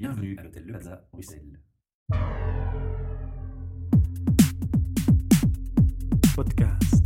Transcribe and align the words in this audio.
Bienvenue 0.00 0.36
à 0.38 0.44
l'hôtel 0.44 0.62
Le 0.64 0.74
Plaza, 0.74 1.08
Bruxelles. 1.12 1.60
Podcast. 6.36 6.97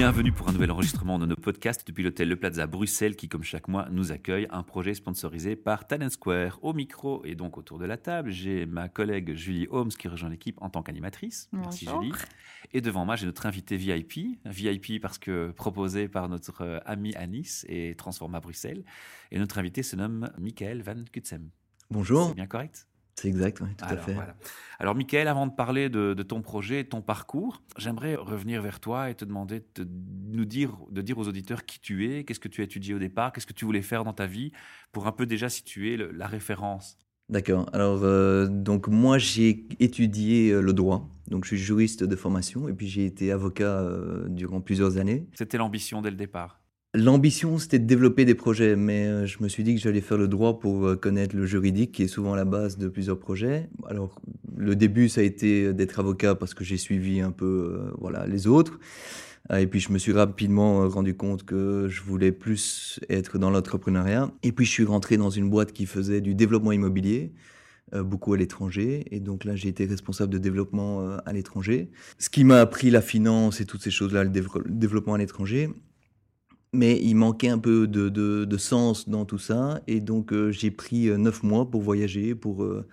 Bienvenue 0.00 0.32
pour 0.32 0.48
un 0.48 0.52
nouvel 0.52 0.70
enregistrement 0.70 1.18
de 1.18 1.26
nos 1.26 1.36
podcasts 1.36 1.86
depuis 1.86 2.02
l'hôtel 2.02 2.30
Le 2.30 2.36
Plaza 2.36 2.66
Bruxelles 2.66 3.16
qui, 3.16 3.28
comme 3.28 3.42
chaque 3.42 3.68
mois, 3.68 3.86
nous 3.90 4.12
accueille 4.12 4.46
un 4.50 4.62
projet 4.62 4.94
sponsorisé 4.94 5.56
par 5.56 5.86
Talent 5.86 6.08
Square. 6.08 6.58
Au 6.62 6.72
micro 6.72 7.22
et 7.26 7.34
donc 7.34 7.58
autour 7.58 7.78
de 7.78 7.84
la 7.84 7.98
table, 7.98 8.30
j'ai 8.30 8.64
ma 8.64 8.88
collègue 8.88 9.34
Julie 9.34 9.66
Holmes 9.68 9.90
qui 9.90 10.08
rejoint 10.08 10.30
l'équipe 10.30 10.56
en 10.62 10.70
tant 10.70 10.82
qu'animatrice. 10.82 11.50
Merci 11.52 11.84
Bonjour. 11.84 12.02
Julie. 12.02 12.14
Et 12.72 12.80
devant 12.80 13.04
moi, 13.04 13.16
j'ai 13.16 13.26
notre 13.26 13.44
invité 13.44 13.76
VIP. 13.76 14.40
VIP 14.46 15.02
parce 15.02 15.18
que 15.18 15.50
proposé 15.50 16.08
par 16.08 16.30
notre 16.30 16.80
ami 16.86 17.14
Anis 17.14 17.66
et 17.68 17.94
transformé 17.94 18.38
à 18.38 18.40
Bruxelles. 18.40 18.84
Et 19.30 19.38
notre 19.38 19.58
invité 19.58 19.82
se 19.82 19.96
nomme 19.96 20.30
Michael 20.38 20.80
Van 20.80 21.04
Kutsem. 21.12 21.50
Bonjour. 21.90 22.28
C'est 22.28 22.36
bien 22.36 22.46
correct? 22.46 22.86
C'est 23.20 23.28
exact, 23.28 23.60
oui, 23.60 23.68
tout 23.76 23.84
Alors, 23.84 23.98
à 23.98 24.06
fait. 24.06 24.14
voilà. 24.14 24.34
Alors, 24.78 24.94
Michael, 24.94 25.28
avant 25.28 25.46
de 25.46 25.52
parler 25.52 25.90
de, 25.90 26.14
de 26.14 26.22
ton 26.22 26.40
projet 26.40 26.80
et 26.80 26.84
de 26.84 26.88
ton 26.88 27.02
parcours, 27.02 27.62
j'aimerais 27.76 28.14
revenir 28.14 28.62
vers 28.62 28.80
toi 28.80 29.10
et 29.10 29.14
te 29.14 29.26
demander 29.26 29.60
de 29.74 29.86
nous 30.30 30.46
dire, 30.46 30.78
de 30.90 31.02
dire 31.02 31.18
aux 31.18 31.28
auditeurs 31.28 31.66
qui 31.66 31.80
tu 31.80 32.10
es, 32.10 32.24
qu'est-ce 32.24 32.40
que 32.40 32.48
tu 32.48 32.62
as 32.62 32.64
étudié 32.64 32.94
au 32.94 32.98
départ, 32.98 33.32
qu'est-ce 33.32 33.46
que 33.46 33.52
tu 33.52 33.66
voulais 33.66 33.82
faire 33.82 34.04
dans 34.04 34.14
ta 34.14 34.26
vie, 34.26 34.52
pour 34.90 35.06
un 35.06 35.12
peu 35.12 35.26
déjà 35.26 35.50
situer 35.50 35.98
le- 35.98 36.10
la 36.12 36.26
référence. 36.26 36.96
D'accord. 37.28 37.68
Alors, 37.74 38.00
euh, 38.04 38.46
donc 38.48 38.88
moi, 38.88 39.18
j'ai 39.18 39.66
étudié 39.80 40.50
euh, 40.50 40.62
le 40.62 40.72
droit. 40.72 41.06
Donc, 41.28 41.44
je 41.44 41.48
suis 41.48 41.58
juriste 41.58 42.02
de 42.02 42.16
formation 42.16 42.68
et 42.68 42.72
puis 42.72 42.88
j'ai 42.88 43.04
été 43.04 43.32
avocat 43.32 43.82
euh, 43.82 44.28
durant 44.30 44.62
plusieurs 44.62 44.96
années. 44.96 45.26
C'était 45.34 45.58
l'ambition 45.58 46.00
dès 46.00 46.10
le 46.10 46.16
départ. 46.16 46.60
L'ambition, 46.92 47.58
c'était 47.58 47.78
de 47.78 47.86
développer 47.86 48.24
des 48.24 48.34
projets, 48.34 48.74
mais 48.74 49.06
euh, 49.06 49.24
je 49.24 49.40
me 49.44 49.48
suis 49.48 49.62
dit 49.62 49.76
que 49.76 49.80
j'allais 49.80 50.00
faire 50.00 50.18
le 50.18 50.26
droit 50.26 50.58
pour 50.58 50.86
euh, 50.86 50.96
connaître 50.96 51.36
le 51.36 51.46
juridique, 51.46 51.92
qui 51.92 52.02
est 52.02 52.08
souvent 52.08 52.34
la 52.34 52.44
base 52.44 52.78
de 52.78 52.88
plusieurs 52.88 53.18
projets. 53.18 53.68
Alors, 53.86 54.20
le 54.56 54.74
début, 54.74 55.08
ça 55.08 55.20
a 55.20 55.24
été 55.24 55.72
d'être 55.72 56.00
avocat 56.00 56.34
parce 56.34 56.52
que 56.52 56.64
j'ai 56.64 56.76
suivi 56.76 57.20
un 57.20 57.30
peu, 57.30 57.46
euh, 57.78 57.90
voilà, 57.98 58.26
les 58.26 58.48
autres. 58.48 58.80
Euh, 59.52 59.58
Et 59.58 59.68
puis, 59.68 59.78
je 59.78 59.92
me 59.92 59.98
suis 59.98 60.10
rapidement 60.10 60.82
euh, 60.82 60.88
rendu 60.88 61.14
compte 61.14 61.44
que 61.44 61.86
je 61.88 62.02
voulais 62.02 62.32
plus 62.32 62.98
être 63.08 63.38
dans 63.38 63.50
l'entrepreneuriat. 63.50 64.32
Et 64.42 64.50
puis, 64.50 64.66
je 64.66 64.72
suis 64.72 64.84
rentré 64.84 65.16
dans 65.16 65.30
une 65.30 65.48
boîte 65.48 65.72
qui 65.72 65.86
faisait 65.86 66.20
du 66.20 66.34
développement 66.34 66.72
immobilier, 66.72 67.32
euh, 67.94 68.02
beaucoup 68.02 68.32
à 68.32 68.36
l'étranger. 68.36 69.04
Et 69.12 69.20
donc 69.20 69.44
là, 69.44 69.54
j'ai 69.54 69.68
été 69.68 69.86
responsable 69.86 70.32
de 70.32 70.38
développement 70.38 71.02
euh, 71.02 71.18
à 71.24 71.32
l'étranger. 71.32 71.88
Ce 72.18 72.30
qui 72.30 72.42
m'a 72.42 72.60
appris 72.60 72.90
la 72.90 73.00
finance 73.00 73.60
et 73.60 73.64
toutes 73.64 73.82
ces 73.82 73.92
choses-là, 73.92 74.24
le 74.24 74.30
développement 74.30 75.14
à 75.14 75.18
l'étranger. 75.18 75.70
Mais 76.72 77.00
il 77.02 77.14
manquait 77.14 77.48
un 77.48 77.58
peu 77.58 77.86
de, 77.88 78.08
de- 78.08 78.44
de 78.44 78.56
sens 78.56 79.08
dans 79.08 79.24
tout 79.24 79.38
ça. 79.38 79.80
Et 79.88 80.00
donc, 80.00 80.32
euh, 80.32 80.52
j'ai 80.52 80.70
pris 80.70 81.08
euh, 81.08 81.16
neuf 81.16 81.42
mois 81.42 81.68
pour 81.68 81.82
voyager, 81.82 82.36
pour 82.36 82.62
euh, 82.62 82.86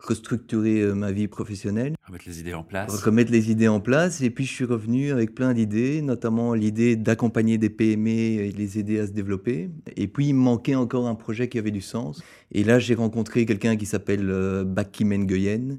restructurer 0.00 0.80
euh, 0.80 0.94
ma 0.94 1.12
vie 1.12 1.28
professionnelle, 1.28 1.94
Remettre 2.08 2.24
les 2.26 2.40
idées 2.40 2.54
en 2.54 2.64
place. 2.64 2.92
remettre 3.04 3.30
les 3.30 3.52
idées 3.52 3.68
en 3.68 3.78
place. 3.78 4.20
Et 4.22 4.30
puis, 4.30 4.44
je 4.44 4.50
suis 4.52 4.64
revenu 4.64 5.12
avec 5.12 5.34
plein 5.36 5.54
d'idées, 5.54 6.02
notamment 6.02 6.52
l'idée 6.54 6.96
d'accompagner 6.96 7.58
des 7.58 7.70
PME 7.70 8.08
et 8.10 8.50
de 8.52 8.58
les 8.58 8.80
aider 8.80 8.98
à 8.98 9.06
se 9.06 9.12
développer. 9.12 9.70
Et 9.96 10.08
puis, 10.08 10.26
il 10.28 10.34
me 10.34 10.40
manquait 10.40 10.74
encore 10.74 11.06
un 11.06 11.14
projet 11.14 11.48
qui 11.48 11.58
avait 11.58 11.70
du 11.70 11.80
sens. 11.80 12.20
Et 12.50 12.64
là, 12.64 12.80
j'ai 12.80 12.94
rencontré 12.96 13.46
quelqu'un 13.46 13.76
qui 13.76 13.86
s'appelle 13.86 14.64
Bakimen 14.66 15.26
Nguyen, 15.26 15.78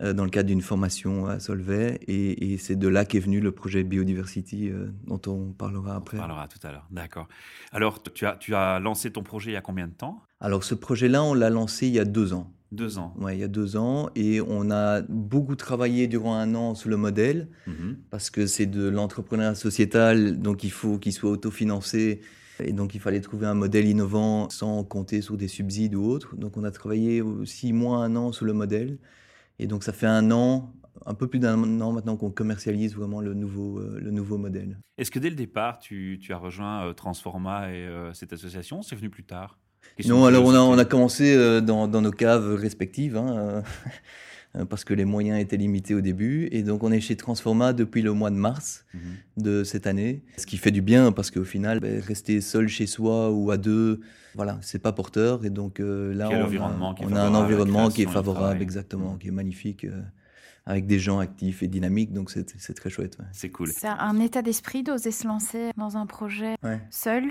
dans 0.00 0.24
le 0.24 0.30
cadre 0.30 0.48
d'une 0.48 0.62
formation 0.62 1.26
à 1.26 1.38
Solvay. 1.38 2.00
Et, 2.06 2.52
et 2.52 2.58
c'est 2.58 2.76
de 2.76 2.88
là 2.88 3.04
qu'est 3.04 3.20
venu 3.20 3.40
le 3.40 3.52
projet 3.52 3.84
Biodiversity, 3.84 4.68
euh, 4.70 4.88
dont 5.06 5.20
on 5.26 5.52
parlera 5.52 5.94
On 5.94 5.98
après. 5.98 6.16
parlera 6.18 6.48
tout 6.48 6.58
à 6.66 6.72
l'heure. 6.72 6.86
D'accord. 6.90 7.28
Alors, 7.72 8.02
tu 8.02 8.26
as, 8.26 8.36
tu 8.36 8.54
as 8.54 8.80
lancé 8.80 9.10
ton 9.10 9.22
projet 9.22 9.50
il 9.50 9.54
y 9.54 9.56
a 9.56 9.60
combien 9.60 9.86
de 9.86 9.92
temps? 9.92 10.22
Alors 10.40 10.64
ce 10.64 10.74
projet-là, 10.74 11.22
on 11.22 11.34
l'a 11.34 11.50
lancé 11.50 11.86
il 11.86 11.92
y 11.92 12.00
a 12.00 12.04
deux 12.04 12.32
ans. 12.32 12.50
Deux 12.72 12.98
ans. 12.98 13.14
Ouais, 13.20 13.36
il 13.36 13.40
y 13.40 13.44
a 13.44 13.48
deux 13.48 13.76
ans. 13.76 14.08
Et 14.16 14.40
on 14.40 14.70
a 14.70 15.02
beaucoup 15.02 15.54
travaillé 15.56 16.06
durant 16.08 16.34
un 16.36 16.54
an 16.54 16.74
sur 16.74 16.88
le 16.90 16.96
modèle, 16.96 17.48
Mhm. 17.66 17.98
parce 18.10 18.30
que 18.30 18.46
c'est 18.46 18.66
de 18.66 18.88
l'entrepreneuriat 18.88 19.54
sociétal, 19.54 20.40
donc 20.40 20.64
il 20.64 20.70
faut 20.72 20.98
qu'il 20.98 21.12
soit 21.12 21.30
autofinancé. 21.30 22.22
Et 22.64 22.72
donc 22.72 22.94
il 22.94 23.00
fallait 23.00 23.20
trouver 23.20 23.46
un 23.46 23.54
modèle 23.54 23.86
innovant 23.86 24.48
sans 24.50 24.84
compter 24.84 25.20
sur 25.20 25.36
des 25.36 25.48
subsides 25.48 25.94
ou 25.94 26.04
autres. 26.04 26.34
Donc 26.36 26.56
on 26.56 26.64
a 26.64 26.70
travaillé 26.70 27.20
euh, 27.20 27.44
six 27.44 27.72
mois, 27.72 27.98
un 28.04 28.16
an 28.16 28.32
sur 28.32 28.44
le 28.46 28.52
modèle. 28.52 28.98
Et 29.58 29.66
donc 29.66 29.84
ça 29.84 29.92
fait 29.92 30.06
un 30.06 30.30
an, 30.30 30.72
un 31.06 31.14
peu 31.14 31.26
plus 31.26 31.38
d'un 31.38 31.80
an 31.80 31.92
maintenant 31.92 32.16
qu'on 32.16 32.30
commercialise 32.30 32.94
vraiment 32.94 33.20
le 33.20 33.34
nouveau, 33.34 33.78
euh, 33.78 33.98
le 34.00 34.10
nouveau 34.10 34.38
modèle. 34.38 34.78
Est-ce 34.98 35.10
que 35.10 35.18
dès 35.18 35.30
le 35.30 35.36
départ, 35.36 35.78
tu, 35.78 36.18
tu 36.20 36.32
as 36.32 36.38
rejoint 36.38 36.86
euh, 36.86 36.92
Transforma 36.92 37.70
et 37.70 37.86
euh, 37.86 38.12
cette 38.12 38.32
association 38.32 38.82
C'est 38.82 38.96
venu 38.96 39.10
plus 39.10 39.24
tard? 39.24 39.58
Question 39.96 40.18
Non, 40.18 40.24
alors 40.26 40.44
on 40.44 40.54
a, 40.54 40.60
on 40.60 40.78
a 40.78 40.84
commencé 40.84 41.60
dans, 41.60 41.88
dans 41.88 42.00
nos 42.00 42.12
caves 42.12 42.54
respectives, 42.54 43.16
hein, 43.16 43.62
parce 44.68 44.84
que 44.84 44.92
les 44.94 45.04
moyens 45.06 45.40
étaient 45.40 45.56
limités 45.56 45.94
au 45.94 46.00
début. 46.00 46.48
Et 46.52 46.62
donc 46.62 46.82
on 46.82 46.92
est 46.92 47.00
chez 47.00 47.16
Transforma 47.16 47.72
depuis 47.72 48.02
le 48.02 48.12
mois 48.12 48.30
de 48.30 48.36
mars 48.36 48.84
Mhm. 48.94 49.00
de 49.44 49.64
cette 49.64 49.86
année, 49.86 50.22
ce 50.36 50.44
qui 50.46 50.58
fait 50.58 50.70
du 50.70 50.82
bien, 50.82 51.10
parce 51.12 51.30
qu'au 51.30 51.44
final, 51.44 51.80
ben, 51.80 52.00
rester 52.00 52.40
seul 52.40 52.68
chez 52.68 52.86
soi 52.86 53.30
ou 53.30 53.50
à 53.50 53.56
deux, 53.56 54.00
voilà, 54.34 54.58
c'est 54.60 54.78
pas 54.78 54.92
porteur. 54.92 55.44
Et 55.44 55.50
donc 55.50 55.80
euh, 55.80 56.12
là, 56.14 56.26
Quel 56.28 56.42
on 56.42 56.44
environnement 56.44 56.90
a, 56.92 56.94
qui 56.94 57.02
est 57.02 57.06
on 57.06 57.16
a 57.16 57.22
un 57.22 57.34
environnement 57.34 57.88
qui 57.88 58.02
est 58.02 58.06
favorable, 58.06 58.60
exactement, 58.62 59.12
Mhm. 59.12 59.18
qui 59.18 59.28
est 59.28 59.32
magnifique, 59.32 59.84
euh, 59.84 60.02
avec 60.66 60.86
des 60.86 60.98
gens 60.98 61.18
actifs 61.18 61.62
et 61.62 61.68
dynamiques. 61.68 62.12
Donc 62.12 62.30
c'est 62.30 62.74
très 62.74 62.90
chouette. 62.90 63.16
ouais. 63.18 63.24
C'est 63.32 63.50
cool. 63.50 63.68
C'est 63.68 63.88
un 63.88 64.20
état 64.20 64.42
d'esprit 64.42 64.82
d'oser 64.82 65.10
se 65.12 65.26
lancer 65.26 65.70
dans 65.76 65.96
un 65.96 66.06
projet 66.06 66.56
Ouais. 66.62 66.80
seul? 66.90 67.24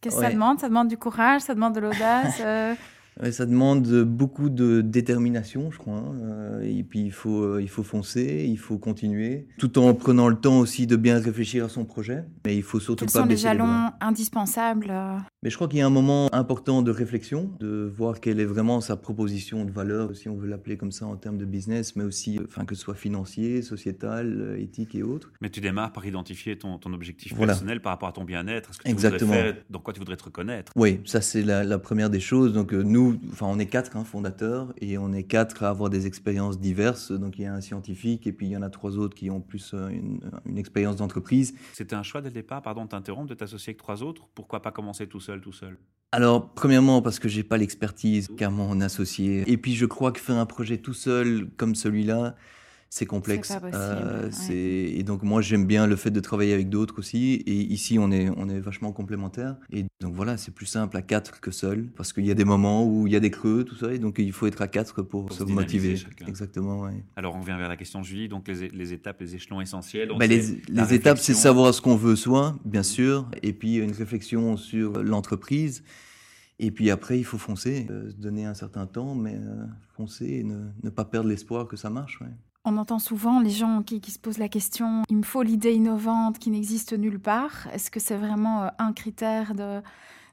Qu'est-ce 0.00 0.16
que 0.16 0.22
ça 0.22 0.30
demande? 0.32 0.58
Ça 0.60 0.68
demande 0.68 0.88
du 0.88 0.96
courage, 0.96 1.42
ça 1.42 1.54
demande 1.54 1.74
de 1.74 1.80
l'audace. 1.80 2.38
euh, 2.44 2.74
ça 3.30 3.46
demande 3.46 3.86
beaucoup 4.04 4.48
de 4.50 4.80
détermination, 4.80 5.70
je 5.70 5.78
crois. 5.78 5.94
hein, 5.98 6.14
euh, 6.22 6.62
Et 6.62 6.82
puis 6.82 7.00
il 7.00 7.12
faut, 7.12 7.42
euh, 7.42 7.62
il 7.62 7.68
faut 7.68 7.82
foncer, 7.82 8.46
il 8.48 8.58
faut 8.58 8.78
continuer, 8.78 9.46
tout 9.58 9.78
en 9.78 9.94
prenant 9.94 10.28
le 10.28 10.36
temps 10.36 10.58
aussi 10.58 10.86
de 10.86 10.96
bien 10.96 11.18
réfléchir 11.18 11.64
à 11.64 11.68
son 11.68 11.84
projet. 11.84 12.24
Mais 12.46 12.56
il 12.56 12.62
faut 12.62 12.80
surtout 12.80 13.04
quels 13.04 13.12
pas 13.12 13.20
sont 13.20 13.26
les 13.26 13.34
baisser 13.34 13.50
les 13.50 13.58
bras. 13.58 13.66
jalons 13.66 13.90
indispensables 14.00 14.88
euh, 14.90 15.16
Mais 15.42 15.50
je 15.50 15.56
crois 15.56 15.68
qu'il 15.68 15.78
y 15.78 15.82
a 15.82 15.86
un 15.86 15.90
moment 15.90 16.32
important 16.34 16.82
de 16.82 16.90
réflexion, 16.90 17.50
de 17.60 17.90
voir 17.94 18.20
quelle 18.20 18.40
est 18.40 18.44
vraiment 18.44 18.80
sa 18.80 18.96
proposition 18.96 19.64
de 19.64 19.70
valeur, 19.70 20.14
si 20.16 20.28
on 20.28 20.36
veut 20.36 20.48
l'appeler 20.48 20.76
comme 20.76 20.92
ça 20.92 21.06
en 21.06 21.16
termes 21.16 21.38
de 21.38 21.44
business, 21.44 21.96
mais 21.96 22.04
aussi, 22.04 22.38
enfin 22.44 22.64
que 22.64 22.74
ce 22.74 22.82
soit 22.82 22.94
financier, 22.94 23.62
sociétal, 23.62 24.56
éthique 24.58 24.94
et 24.94 25.02
autres. 25.02 25.32
Mais 25.40 25.50
tu 25.50 25.60
démarres 25.60 25.92
par 25.92 26.06
identifier 26.06 26.56
ton, 26.58 26.78
ton 26.78 26.92
objectif 26.92 27.34
Voilà. 27.36 27.52
personnel 27.52 27.80
par 27.80 27.92
rapport 27.92 28.08
à 28.08 28.12
ton 28.12 28.24
bien-être. 28.24 28.72
Ce 28.74 28.78
que 28.78 28.84
tu 28.84 28.90
Exactement. 28.90 29.32
voudrais 29.32 29.52
faire, 29.52 29.62
dans 29.70 29.78
quoi 29.80 29.92
tu 29.92 29.98
voudrais 29.98 30.16
te 30.16 30.24
reconnaître. 30.24 30.72
Oui, 30.76 31.00
ça 31.04 31.20
c'est 31.20 31.42
la, 31.42 31.64
la 31.64 31.78
première 31.78 32.10
des 32.10 32.20
choses. 32.20 32.52
Donc 32.52 32.72
euh, 32.72 32.82
nous, 33.10 33.20
enfin 33.32 33.46
on 33.48 33.58
est 33.58 33.66
quatre 33.66 33.96
hein, 33.96 34.04
fondateurs 34.04 34.72
et 34.80 34.98
on 34.98 35.12
est 35.12 35.24
quatre 35.24 35.62
à 35.62 35.68
avoir 35.68 35.90
des 35.90 36.06
expériences 36.06 36.58
diverses. 36.58 37.12
Donc 37.12 37.38
il 37.38 37.42
y 37.42 37.46
a 37.46 37.54
un 37.54 37.60
scientifique 37.60 38.26
et 38.26 38.32
puis 38.32 38.46
il 38.46 38.52
y 38.52 38.56
en 38.56 38.62
a 38.62 38.70
trois 38.70 38.96
autres 38.98 39.16
qui 39.16 39.30
ont 39.30 39.40
plus 39.40 39.72
euh, 39.74 39.88
une, 39.88 40.20
une 40.46 40.58
expérience 40.58 40.96
d'entreprise. 40.96 41.54
C'était 41.72 41.96
un 41.96 42.02
choix 42.02 42.20
dès 42.20 42.28
le 42.28 42.34
départ, 42.34 42.62
pardon 42.62 42.84
de 42.84 42.88
t'interrompre, 42.88 43.28
de 43.28 43.34
t'associer 43.34 43.70
avec 43.70 43.78
trois 43.78 44.02
autres. 44.02 44.28
Pourquoi 44.34 44.62
pas 44.62 44.70
commencer 44.70 45.06
tout 45.06 45.20
seul, 45.20 45.40
tout 45.40 45.52
seul? 45.52 45.78
Alors 46.12 46.52
premièrement 46.54 47.02
parce 47.02 47.18
que 47.18 47.28
j'ai 47.28 47.44
pas 47.44 47.56
l'expertise 47.56 48.28
qu'a 48.36 48.50
mon 48.50 48.80
associé. 48.80 49.44
Et 49.50 49.56
puis 49.56 49.74
je 49.74 49.86
crois 49.86 50.10
que 50.12 50.20
faire 50.20 50.36
un 50.36 50.46
projet 50.46 50.78
tout 50.78 50.94
seul 50.94 51.48
comme 51.56 51.74
celui-là, 51.74 52.34
c'est 52.92 53.06
complexe. 53.06 53.46
C'est 53.48 53.60
pas 53.60 53.70
possible, 53.70 54.24
ouais. 54.24 54.32
c'est- 54.32 54.54
Et 54.98 55.02
donc 55.04 55.22
moi 55.22 55.40
j'aime 55.40 55.64
bien 55.64 55.86
le 55.86 55.94
fait 55.94 56.10
de 56.10 56.18
travailler 56.18 56.52
avec 56.52 56.68
d'autres 56.68 56.98
aussi. 56.98 57.34
Et 57.46 57.54
ici 57.54 57.98
on 58.00 58.10
est, 58.10 58.28
on 58.36 58.48
est 58.48 58.58
vachement 58.58 58.90
complémentaires. 58.92 59.56
Et 59.72 59.84
donc 60.00 60.12
voilà, 60.14 60.36
c'est 60.36 60.50
plus 60.52 60.66
simple 60.66 60.96
à 60.96 61.02
quatre 61.02 61.40
que 61.40 61.52
seul. 61.52 61.86
Parce 61.96 62.12
qu'il 62.12 62.26
y 62.26 62.32
a 62.32 62.34
des 62.34 62.44
moments 62.44 62.84
où 62.84 63.06
il 63.06 63.12
y 63.12 63.16
a 63.16 63.20
des 63.20 63.30
creux, 63.30 63.62
tout 63.64 63.76
ça. 63.76 63.94
Et 63.94 64.00
donc 64.00 64.16
il 64.18 64.32
faut 64.32 64.46
être 64.48 64.60
à 64.60 64.66
quatre 64.68 65.02
pour, 65.02 65.26
Pour 65.26 65.36
se 65.36 65.44
motiver. 65.44 65.94
chacun. 65.96 66.26
Exactement, 66.26 66.80
ouais. 66.82 67.04
Alors 67.14 67.36
on 67.36 67.40
revient 67.40 67.56
vers 67.56 67.68
la 67.68 67.76
question 67.76 68.00
de 68.00 68.04
Julie, 68.04 68.28
donc 68.28 68.48
les, 68.48 68.68
les 68.70 68.92
étapes, 68.92 69.20
les 69.20 69.36
échelons 69.36 69.60
essentiels. 69.60 70.10
Bah, 70.18 70.26
les 70.26 70.92
étapes, 70.92 71.18
c'est 71.18 71.32
savoir 71.34 71.72
ce 71.72 71.80
qu'on 71.80 71.96
veut 71.96 72.16
soi, 72.16 72.58
bien 72.64 72.82
sûr, 72.82 73.30
et 73.44 73.52
puis 73.52 73.76
une 73.76 73.92
réflexion 73.92 74.56
sur 74.56 75.02
l'entreprise. 75.02 75.84
Et 76.58 76.70
puis 76.70 76.90
après, 76.90 77.18
il 77.18 77.24
faut 77.24 77.38
foncer, 77.38 77.86
euh, 77.88 78.10
se 78.10 78.16
donner 78.16 78.44
un 78.44 78.52
certain 78.52 78.86
temps, 78.86 79.14
mais 79.14 79.34
euh, 79.34 79.64
foncer 79.96 80.26
et 80.26 80.42
ne, 80.44 80.66
ne 80.82 80.90
pas 80.90 81.06
perdre 81.06 81.28
l'espoir 81.30 81.66
que 81.66 81.76
ça 81.76 81.88
marche. 81.88 82.20
ouais. 82.20 82.26
On 82.66 82.76
entend 82.76 82.98
souvent 82.98 83.40
les 83.40 83.50
gens 83.50 83.82
qui, 83.82 84.00
qui 84.00 84.10
se 84.10 84.18
posent 84.18 84.36
la 84.38 84.48
question 84.48 85.02
il 85.08 85.16
me 85.16 85.22
faut 85.22 85.42
l'idée 85.42 85.72
innovante 85.72 86.38
qui 86.38 86.50
n'existe 86.50 86.92
nulle 86.92 87.18
part. 87.18 87.68
Est-ce 87.72 87.90
que 87.90 88.00
c'est 88.00 88.16
vraiment 88.16 88.64
euh, 88.64 88.68
un 88.78 88.92
critère 88.92 89.54
de, 89.54 89.80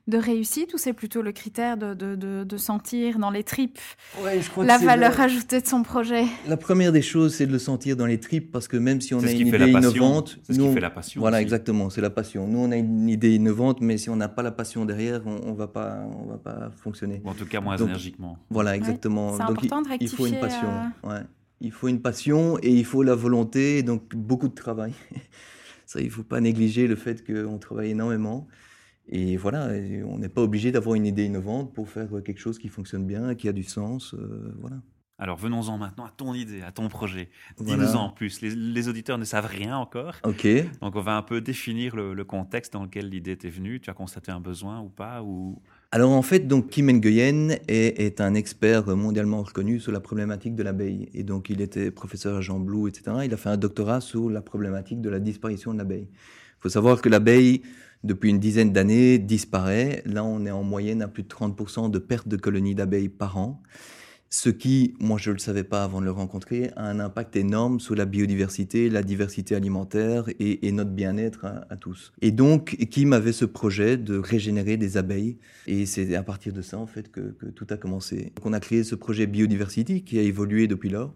de 0.10 0.18
réussite 0.18 0.74
ou 0.74 0.78
c'est 0.78 0.92
plutôt 0.92 1.22
le 1.22 1.32
critère 1.32 1.78
de, 1.78 1.94
de, 1.94 2.16
de- 2.16 2.44
de 2.44 2.58
sentir 2.58 3.18
dans 3.18 3.30
les 3.30 3.44
tripes 3.46 3.80
je 4.18 4.50
crois 4.50 4.66
la 4.66 4.78
valeur 4.78 5.18
ajoutée 5.22 5.62
de 5.62 5.68
son 5.68 5.84
projet? 5.84 6.26
La 6.50 6.58
première 6.58 6.92
des 6.92 7.02
choses, 7.02 7.34
c'est 7.36 7.48
de 7.48 7.52
le 7.54 7.60
sentir 7.60 7.96
dans 7.96 8.06
les 8.06 8.20
tripes, 8.20 8.52
parce 8.52 8.68
que 8.68 8.76
même 8.76 9.00
si 9.00 9.14
on 9.14 9.20
a 9.20 9.22
une 9.32 9.38
qui 9.38 9.44
fait 9.44 9.48
idée 9.48 9.72
la 9.72 9.80
passion. 9.80 9.92
innovante, 10.06 10.38
C'est 10.44 10.52
ce 10.54 10.60
qui 10.60 10.66
nous, 10.66 10.74
fait 10.74 10.80
la 10.82 10.90
passion. 10.90 11.22
Voilà, 11.22 11.38
aussi. 11.38 11.44
exactement, 11.44 11.90
c'est 11.90 12.02
la 12.02 12.10
passion. 12.10 12.46
Nous, 12.46 12.60
on 12.60 12.72
a 12.72 12.76
une 12.76 13.08
idée 13.08 13.36
innovante, 13.36 13.80
mais 13.80 13.98
si 13.98 14.10
on 14.10 14.18
n'a 14.18 14.28
pas 14.28 14.44
la 14.44 14.52
passion 14.52 14.84
derrière, 14.84 15.22
on, 15.26 15.40
on 15.50 15.54
va 15.54 15.68
pas, 15.68 16.00
on 16.12 16.26
va 16.26 16.38
pas 16.38 16.72
fonctionner. 16.76 17.22
Ou 17.24 17.30
en 17.30 17.34
tout 17.34 17.46
cas 17.46 17.62
moins 17.62 17.78
Donc, 17.78 17.88
énergiquement. 17.88 18.38
Voilà, 18.50 18.76
exactement. 18.76 19.32
c'est 19.38 19.46
Donc, 19.46 19.60
il- 19.64 19.68
important 19.68 19.82
de 19.82 19.88
il, 20.02 20.10
faut 20.10 20.26
une 20.26 20.34
rectifier, 20.34 20.40
passion. 20.42 20.68
euh, 21.06 21.10
Ouais. 21.10 21.22
Il 21.62 21.72
faut 21.72 21.88
une 21.88 22.02
passion 22.02 22.58
et 22.62 22.72
il 22.72 22.86
faut 22.86 23.04
la 23.04 23.16
volonté, 23.16 23.84
donc 23.84 24.16
beaucoup 24.16 24.48
de 24.48 24.54
travail. 24.54 24.94
Ça, 25.86 26.02
il 26.02 26.12
faut 26.12 26.24
pas 26.24 26.42
négliger 26.42 26.88
le 26.88 26.96
fait 26.96 27.26
qu'on 27.26 27.58
travaille 27.58 27.92
énormément. 27.92 28.48
Et 29.10 29.38
voilà, 29.38 29.70
on 30.06 30.18
n'est 30.18 30.30
pas 30.30 30.42
obligé 30.42 30.72
d'avoir 30.72 30.96
une 30.96 31.06
idée 31.06 31.24
innovante 31.24 31.74
pour 31.74 31.90
faire 31.90 32.10
quelque 32.26 32.40
chose 32.40 32.60
qui 32.60 32.68
fonctionne 32.68 33.08
bien, 33.08 33.36
qui 33.36 33.48
a 33.48 33.54
du 33.54 33.64
sens. 33.64 34.14
voilà. 34.60 34.78
Alors 35.20 35.38
venons-en 35.38 35.78
maintenant 35.80 36.06
à 36.06 36.12
ton 36.12 36.34
idée, 36.34 36.62
à 36.62 36.72
ton 36.72 36.90
projet. 36.90 37.30
Dis-nous 37.60 37.96
en 37.96 38.10
plus. 38.10 38.42
Les, 38.42 38.88
auditeurs 38.88 39.18
ne 39.18 39.26
savent 39.26 39.48
rien 39.48 39.76
encore. 39.76 40.16
Ok. 40.24 40.48
Donc 40.80 40.96
on 40.96 41.02
va 41.02 41.18
un 41.18 41.24
peu 41.24 41.42
définir 41.42 41.96
le, 41.96 42.24
contexte 42.24 42.74
dans 42.74 42.84
lequel 42.84 43.10
l'idée 43.10 43.32
était 43.32 43.50
venue. 43.50 43.80
Tu 43.80 43.90
as 43.90 43.94
constaté 43.94 44.32
un 44.32 44.40
besoin 44.40 44.80
ou 44.82 44.90
pas 44.90 45.24
ou... 45.24 45.62
Alors 45.92 46.12
en 46.12 46.22
fait, 46.22 46.48
donc 46.48 46.70
Kim 46.70 46.92
Nguyen 46.92 47.60
est, 47.70 48.20
un 48.20 48.34
expert 48.34 48.94
mondialement 48.98 49.42
reconnu 49.42 49.80
sur 49.80 49.94
la 49.94 50.02
problématique 50.02 50.54
de 50.54 50.62
l'abeille. 50.62 51.08
Et 51.14 51.24
donc 51.24 51.50
il 51.50 51.62
était 51.62 51.92
professeur 51.92 52.38
à 52.38 52.42
Jean 52.42 52.60
Blou, 52.60 52.90
etc. 52.90 53.18
Il 53.24 53.34
a 53.34 53.38
fait 53.38 53.50
un 53.50 53.58
doctorat 53.58 54.02
sur 54.02 54.30
la 54.30 54.42
problématique 54.42 55.00
de 55.00 55.10
la 55.10 55.20
disparition 55.20 55.72
de 55.74 55.78
l'abeille. 55.78 56.10
Il 56.12 56.60
faut 56.60 56.70
savoir 56.70 57.02
que 57.02 57.08
l'abeille, 57.08 57.62
depuis 58.04 58.32
une 58.32 58.40
dizaine 58.40 58.74
d'années, 58.74 59.18
disparaît. 59.18 60.04
Là, 60.06 60.26
on 60.26 60.46
est 60.46 60.52
en 60.52 60.64
moyenne 60.64 61.02
à 61.02 61.08
plus 61.08 61.24
de 61.24 61.30
30% 61.30 61.90
de 61.90 62.00
perte 62.00 62.28
de 62.28 62.36
colonies 62.36 62.76
d'abeilles 62.76 63.10
par 63.10 63.38
an 63.38 63.62
ce 64.30 64.50
qui, 64.50 64.94
moi 65.00 65.18
je 65.18 65.30
ne 65.30 65.36
le 65.36 65.40
savais 65.40 65.64
pas 65.64 65.84
avant 65.84 66.00
de 66.02 66.06
le 66.06 66.12
rencontrer, 66.12 66.72
a 66.76 66.90
un 66.90 67.00
impact 67.00 67.36
énorme 67.36 67.80
sur 67.80 67.96
la 67.96 68.06
biodiversité, 68.06 68.90
la 68.90 69.04
diversité 69.04 69.56
alimentaire 69.56 70.26
et, 70.40 70.72
notre 70.72 70.92
bien-être 70.92 71.46
à, 71.46 71.78
tous. 71.78 72.12
Et 72.22 72.32
donc, 72.32 72.76
Kim 72.92 73.14
avait 73.14 73.32
ce 73.32 73.46
projet 73.46 73.98
de 73.98 74.18
régénérer 74.18 74.78
des 74.78 74.98
abeilles, 74.98 75.38
et 75.66 75.86
c'est 75.86 76.16
à 76.16 76.24
partir 76.24 76.54
de 76.54 76.62
ça 76.62 76.78
en 76.78 76.88
fait 76.88 77.10
que, 77.10 77.22
que, 77.22 77.46
tout 77.46 77.68
a 77.70 77.78
commencé. 77.78 78.32
Donc 78.36 78.46
on 78.46 78.54
a 78.54 78.60
créé 78.60 78.84
ce 78.84 78.96
projet 78.96 79.28
Biodiversity 79.28 80.04
qui 80.04 80.20
a 80.20 80.22
évolué 80.22 80.68
depuis 80.68 80.90
lors. 80.90 81.14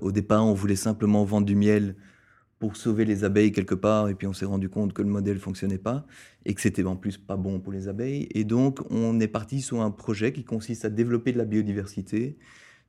Au 0.00 0.12
départ, 0.12 0.44
on 0.46 0.54
voulait 0.54 0.76
simplement 0.76 1.24
vendre 1.24 1.46
du 1.46 1.54
miel 1.54 1.94
pour 2.58 2.76
sauver 2.76 3.04
les 3.04 3.24
abeilles 3.24 3.52
quelque 3.52 3.74
part, 3.74 4.08
et 4.08 4.14
puis 4.14 4.26
on 4.26 4.32
s'est 4.32 4.44
rendu 4.44 4.68
compte 4.68 4.92
que 4.92 5.02
le 5.02 5.08
modèle 5.08 5.38
fonctionnait 5.38 5.78
pas 5.78 6.04
et 6.44 6.54
que 6.54 6.60
c'était 6.60 6.84
en 6.84 6.96
plus 6.96 7.16
pas 7.16 7.36
bon 7.36 7.60
pour 7.60 7.72
les 7.72 7.88
abeilles. 7.88 8.28
Et 8.32 8.44
donc 8.44 8.80
on 8.90 9.20
est 9.20 9.28
parti 9.28 9.60
sur 9.60 9.80
un 9.80 9.90
projet 9.90 10.32
qui 10.32 10.44
consiste 10.44 10.84
à 10.84 10.90
développer 10.90 11.32
de 11.32 11.38
la 11.38 11.44
biodiversité, 11.44 12.36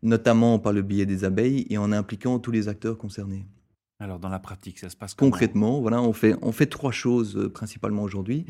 notamment 0.02 0.60
par 0.60 0.74
le 0.74 0.82
biais 0.82 1.06
des 1.06 1.24
abeilles 1.24 1.68
et 1.70 1.78
en 1.78 1.92
impliquant 1.92 2.40
tous 2.40 2.52
les 2.52 2.68
acteurs 2.68 2.98
concernés. 2.98 3.46
Alors 4.00 4.20
dans 4.20 4.30
la 4.30 4.40
pratique, 4.40 4.80
ça 4.80 4.90
se 4.90 4.96
passe 4.96 5.14
comment? 5.14 5.30
Concrètement, 5.30 5.82
voilà, 5.82 6.02
on 6.02 6.14
fait 6.14 6.36
on 6.42 6.52
fait 6.52 6.68
trois 6.68 6.92
choses 6.94 7.36
euh, 7.38 7.50
principalement 7.50 8.04
aujourd'hui. 8.04 8.46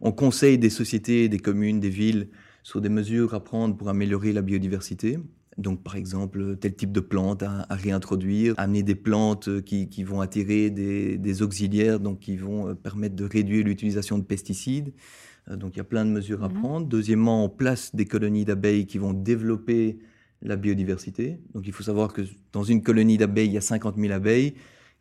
On 0.00 0.12
conseille 0.12 0.58
des 0.58 0.70
sociétés, 0.70 1.28
des 1.28 1.38
communes, 1.38 1.80
des 1.80 1.90
villes 1.90 2.28
sur 2.62 2.80
des 2.80 2.88
mesures 2.88 3.34
à 3.34 3.42
prendre 3.42 3.76
pour 3.76 3.88
améliorer 3.88 4.32
la 4.32 4.42
biodiversité. 4.42 5.18
Donc, 5.58 5.82
par 5.82 5.96
exemple, 5.96 6.56
tel 6.56 6.74
type 6.74 6.92
de 6.92 7.00
plante 7.00 7.42
à, 7.42 7.66
réintroduire, 7.70 8.54
amener 8.56 8.82
des 8.82 8.94
plantes 8.94 9.62
qui, 9.62 10.04
vont 10.04 10.20
attirer 10.20 10.70
des, 10.70 11.42
auxiliaires, 11.42 12.00
donc 12.00 12.20
qui 12.20 12.36
vont 12.36 12.68
euh, 12.68 12.74
permettre 12.74 13.14
de 13.14 13.24
réduire 13.24 13.64
l'utilisation 13.64 14.18
de 14.18 14.24
pesticides. 14.24 14.92
Euh, 15.48 15.56
donc, 15.56 15.74
il 15.74 15.78
y 15.78 15.80
a 15.80 15.84
plein 15.84 16.04
de 16.04 16.10
mesures 16.10 16.42
à 16.42 16.48
mhm. 16.48 16.60
prendre. 16.60 16.86
Deuxièmement, 16.86 17.44
on 17.44 17.48
place 17.48 17.94
des 17.94 18.06
colonies 18.06 18.44
d'abeilles 18.44 18.86
qui 18.86 18.98
vont 18.98 19.12
développer 19.12 19.98
la 20.42 20.56
biodiversité. 20.56 21.38
Donc, 21.54 21.66
il 21.66 21.72
faut 21.72 21.84
savoir 21.84 22.12
que 22.12 22.22
dans 22.52 22.64
une 22.64 22.82
colonie 22.82 23.16
d'abeilles, 23.16 23.48
il 23.48 23.54
y 23.54 23.58
a 23.58 23.62
50 23.62 23.96
000 23.96 24.12
abeilles 24.12 24.54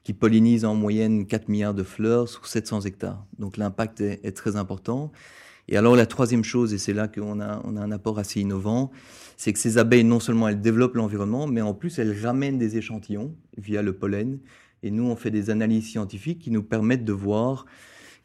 qui 0.03 0.13
pollinisent 0.13 0.65
en 0.65 0.75
moyenne 0.75 1.25
4 1.25 1.49
milliards 1.49 1.73
de 1.73 1.83
fleurs 1.83 2.27
sur 2.27 2.45
700 2.45 2.81
hectares. 2.81 3.25
Donc, 3.39 3.57
l'impact 3.57 4.01
est 4.01 4.35
très 4.35 4.55
important. 4.55 5.11
Et 5.67 5.77
alors 5.77 5.95
la 5.95 6.05
troisième 6.05 6.43
chose, 6.43 6.73
et 6.73 6.77
c'est 6.77 6.93
là 6.93 7.07
qu'on 7.07 7.39
a, 7.39 7.61
un 7.65 7.91
apport 7.91 8.19
assez 8.19 8.41
innovant, 8.41 8.91
c'est 9.37 9.53
que 9.53 9.59
ces 9.59 9.77
abeilles, 9.77 10.03
non 10.03 10.19
seulement 10.19 10.47
elles 10.47 10.61
développent 10.61 10.95
l'environnement, 10.95 11.47
mais 11.47 11.61
en 11.61 11.73
plus 11.73 11.99
elles 11.99 12.25
ramènent 12.25 12.57
des 12.57 12.77
échantillons 12.77 13.35
via 13.57 13.81
le 13.81 13.93
pollen. 13.93 14.39
Et 14.83 14.91
nous, 14.91 15.05
on 15.05 15.15
fait 15.15 15.31
des 15.31 15.49
analyses 15.49 15.89
scientifiques 15.89 16.39
qui 16.39 16.51
nous 16.51 16.63
permettent 16.63 17.05
de 17.05 17.13
voir 17.13 17.65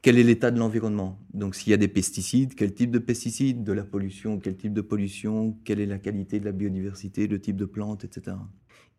quel 0.03 0.19
est 0.19 0.23
l'état 0.23 0.51
de 0.51 0.59
l'environnement. 0.59 1.19
Donc 1.33 1.55
s'il 1.55 1.71
y 1.71 1.75
a 1.75 1.77
des 1.77 1.89
pesticides, 1.89 2.55
quel 2.55 2.75
type 2.75 2.91
de 2.91 2.99
pesticides, 2.99 3.65
de 3.65 3.73
la 3.73 3.85
pollution, 3.85 4.39
quel 4.39 4.57
type 4.57 4.73
de 4.73 4.81
pollution, 4.81 5.57
quelle 5.65 5.81
est 5.81 5.87
la 5.87 5.99
qualité 5.99 6.41
de 6.41 6.45
la 6.45 6.53
biodiversité, 6.53 7.27
le 7.27 7.41
type 7.41 7.57
de 7.57 7.65
plantes, 7.65 8.05
etc. 8.05 8.37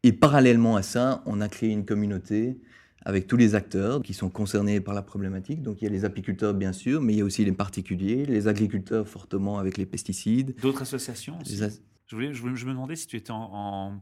Et 0.03 0.13
parallèlement 0.13 0.75
à 0.75 0.81
ça, 0.81 1.21
on 1.25 1.41
a 1.41 1.49
créé 1.49 1.69
une 1.69 1.85
communauté 1.85 2.57
avec 3.05 3.27
tous 3.27 3.37
les 3.37 3.55
acteurs 3.55 4.01
qui 4.01 4.13
sont 4.13 4.29
concernés 4.29 4.81
par 4.81 4.93
la 4.93 5.01
problématique. 5.01 5.61
Donc 5.61 5.81
il 5.81 5.85
y 5.85 5.87
a 5.87 5.91
les 5.91 6.05
apiculteurs 6.05 6.53
bien 6.53 6.73
sûr, 6.73 7.01
mais 7.01 7.13
il 7.13 7.19
y 7.19 7.21
a 7.21 7.25
aussi 7.25 7.45
les 7.45 7.51
particuliers, 7.51 8.25
les 8.25 8.47
agriculteurs 8.47 9.07
fortement 9.07 9.59
avec 9.59 9.77
les 9.77 9.85
pesticides. 9.85 10.55
D'autres 10.59 10.81
associations 10.81 11.37
aussi. 11.39 11.59
Je, 12.07 12.15
voulais, 12.15 12.33
je, 12.33 12.65
me 12.65 12.71
demandais 12.71 12.95
si 12.95 13.05
tu 13.05 13.17
étais 13.17 13.31
en, 13.31 14.01